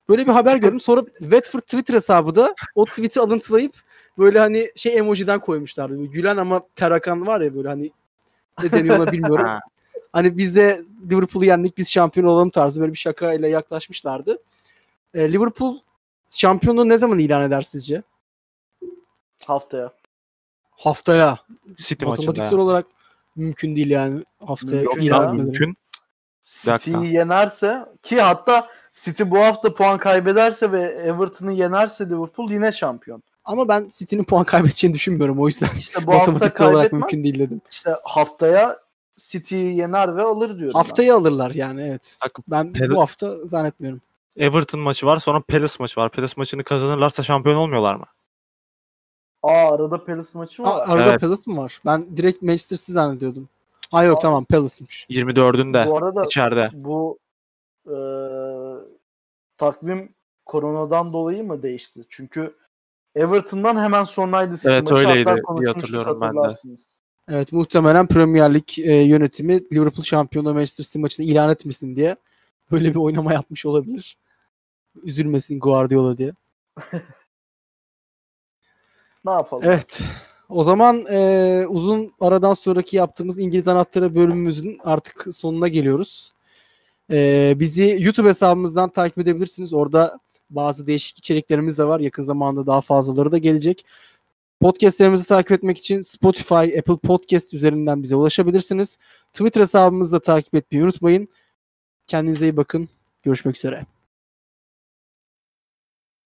Böyle 0.08 0.26
bir 0.26 0.32
haber 0.32 0.56
gördüm. 0.56 0.80
Sonra 0.80 1.02
Watford 1.18 1.60
Twitter 1.60 1.94
hesabı 1.94 2.34
da 2.34 2.54
o 2.74 2.84
tweet'i 2.84 3.20
alıntılayıp 3.20 3.74
böyle 4.18 4.38
hani 4.38 4.70
şey 4.76 4.98
emojiden 4.98 5.40
koymuşlardı. 5.40 5.98
Böyle 5.98 6.06
gülen 6.06 6.36
ama 6.36 6.62
terakan 6.74 7.26
var 7.26 7.40
ya 7.40 7.54
böyle 7.54 7.68
hani 7.68 7.90
ne 8.62 8.72
deniyor 8.72 8.98
ona 8.98 9.12
bilmiyorum. 9.12 9.46
Ha. 9.46 9.60
hani 10.12 10.38
biz 10.38 10.56
de 10.56 10.84
Liverpool'u 11.10 11.44
yendik 11.44 11.78
biz 11.78 11.90
şampiyon 11.90 12.26
olalım 12.26 12.50
tarzı 12.50 12.80
böyle 12.80 12.92
bir 12.92 12.98
şakayla 12.98 13.48
yaklaşmışlardı. 13.48 14.38
Ee, 15.14 15.32
Liverpool 15.32 15.78
şampiyonluğu 16.28 16.88
ne 16.88 16.98
zaman 16.98 17.18
ilan 17.18 17.42
eder 17.42 17.62
sizce? 17.62 18.02
Haftaya. 19.46 19.92
Haftaya. 20.70 21.38
City 21.76 22.04
maçında. 22.04 22.26
Matematiksel 22.26 22.58
olarak 22.58 22.86
mümkün 23.36 23.76
değil 23.76 23.90
yani 23.90 24.24
haftaya 24.46 24.82
Mümkün 24.82 25.00
ilan. 25.02 25.36
Mümkün. 25.36 25.76
City'yi 26.52 27.12
yenerse 27.14 27.86
ki 28.02 28.20
hatta 28.20 28.66
City 28.92 29.22
bu 29.26 29.38
hafta 29.38 29.74
puan 29.74 29.98
kaybederse 29.98 30.72
ve 30.72 30.82
Everton'ı 30.82 31.52
yenerse 31.52 32.06
Liverpool 32.06 32.50
yine 32.50 32.72
şampiyon. 32.72 33.22
Ama 33.44 33.68
ben 33.68 33.88
City'nin 33.92 34.24
puan 34.24 34.44
kaybedeceğini 34.44 34.94
düşünmüyorum 34.94 35.40
o 35.40 35.46
yüzden 35.48 35.68
İşte 35.78 36.06
bu 36.06 36.12
hafta 36.14 36.48
kaybetmem. 36.50 37.00
mümkün 37.00 37.24
değil 37.24 37.38
dedim. 37.38 37.60
İşte 37.70 37.94
haftaya 38.04 38.78
City'yi 39.16 39.76
yener 39.76 40.16
ve 40.16 40.22
alır 40.22 40.48
diyorum. 40.58 40.74
ben. 40.74 40.78
Haftayı 40.78 41.14
alırlar 41.14 41.50
yani 41.50 41.82
evet. 41.88 42.18
Bak, 42.24 42.38
Ben 42.48 42.66
Pel- 42.72 42.94
bu 42.94 43.00
hafta 43.00 43.46
zannetmiyorum. 43.46 44.00
Everton 44.36 44.80
maçı 44.80 45.06
var 45.06 45.18
sonra 45.18 45.40
Palace 45.40 45.74
maçı 45.80 46.00
var. 46.00 46.10
Palace 46.10 46.34
maçını 46.36 46.64
kazanırlarsa 46.64 47.22
şampiyon 47.22 47.56
olmuyorlar 47.56 47.94
mı? 47.94 48.04
Aa 49.42 49.74
arada 49.74 50.04
Palace 50.04 50.28
maçı 50.34 50.62
Aa, 50.62 50.78
var. 50.78 50.88
arada 50.88 51.10
Evet. 51.10 51.20
Palace 51.20 51.42
mı 51.46 51.56
var? 51.56 51.80
Ben 51.86 52.16
direkt 52.16 52.42
Manchester 52.42 52.76
City 52.76 52.92
zannediyordum. 52.92 53.48
Ha 53.92 54.04
yok 54.04 54.18
Aa. 54.18 54.20
tamam 54.20 54.44
Palace'mış. 54.44 55.06
24'ünde 55.10 55.86
bu 55.86 55.96
arada 55.96 56.24
içeride. 56.24 56.70
bu 56.72 57.18
e, 57.86 57.96
takvim 59.56 60.14
koronadan 60.46 61.12
dolayı 61.12 61.44
mı 61.44 61.62
değişti? 61.62 62.04
Çünkü 62.08 62.54
Everton'dan 63.14 63.76
hemen 63.76 64.04
sonraydı 64.04 64.54
Evet, 64.64 64.92
öyleydi 64.92 65.42
diye 65.60 65.72
hatırlıyorum 65.72 66.20
ben 66.20 66.34
de. 66.34 66.56
Evet 67.28 67.52
muhtemelen 67.52 68.06
Premier 68.06 68.54
Lig 68.54 68.78
e, 68.78 68.94
yönetimi 68.94 69.72
Liverpool 69.72 70.02
şampiyonu 70.04 70.54
Manchester 70.54 70.84
City 70.84 70.98
maçını 70.98 71.26
ilan 71.26 71.50
etmesin 71.50 71.96
diye 71.96 72.16
böyle 72.70 72.90
bir 72.90 72.98
oynama 72.98 73.32
yapmış 73.32 73.66
olabilir. 73.66 74.16
Üzülmesin 75.02 75.60
Guardiola 75.60 76.18
diye. 76.18 76.32
Ne 79.24 79.30
yapalım? 79.30 79.62
Evet. 79.66 80.02
O 80.52 80.62
zaman 80.62 81.06
e, 81.10 81.64
uzun 81.68 82.12
aradan 82.20 82.54
sonraki 82.54 82.96
yaptığımız 82.96 83.38
İngiliz 83.38 83.68
Anahtarı 83.68 84.14
bölümümüzün 84.14 84.78
artık 84.84 85.26
sonuna 85.34 85.68
geliyoruz. 85.68 86.32
E, 87.10 87.54
bizi 87.60 87.96
YouTube 88.00 88.28
hesabımızdan 88.28 88.90
takip 88.90 89.18
edebilirsiniz. 89.18 89.72
Orada 89.74 90.18
bazı 90.50 90.86
değişik 90.86 91.18
içeriklerimiz 91.18 91.78
de 91.78 91.84
var. 91.84 92.00
Yakın 92.00 92.22
zamanda 92.22 92.66
daha 92.66 92.80
fazlaları 92.80 93.32
da 93.32 93.38
gelecek. 93.38 93.84
Podcastlerimizi 94.60 95.26
takip 95.26 95.52
etmek 95.52 95.78
için 95.78 96.00
Spotify, 96.00 96.54
Apple 96.54 96.96
Podcast 96.96 97.54
üzerinden 97.54 98.02
bize 98.02 98.16
ulaşabilirsiniz. 98.16 98.98
Twitter 99.32 99.60
hesabımızı 99.60 100.12
da 100.12 100.20
takip 100.20 100.54
etmeyi 100.54 100.84
unutmayın. 100.84 101.28
Kendinize 102.06 102.46
iyi 102.46 102.56
bakın. 102.56 102.88
Görüşmek 103.22 103.56
üzere. 103.56 103.86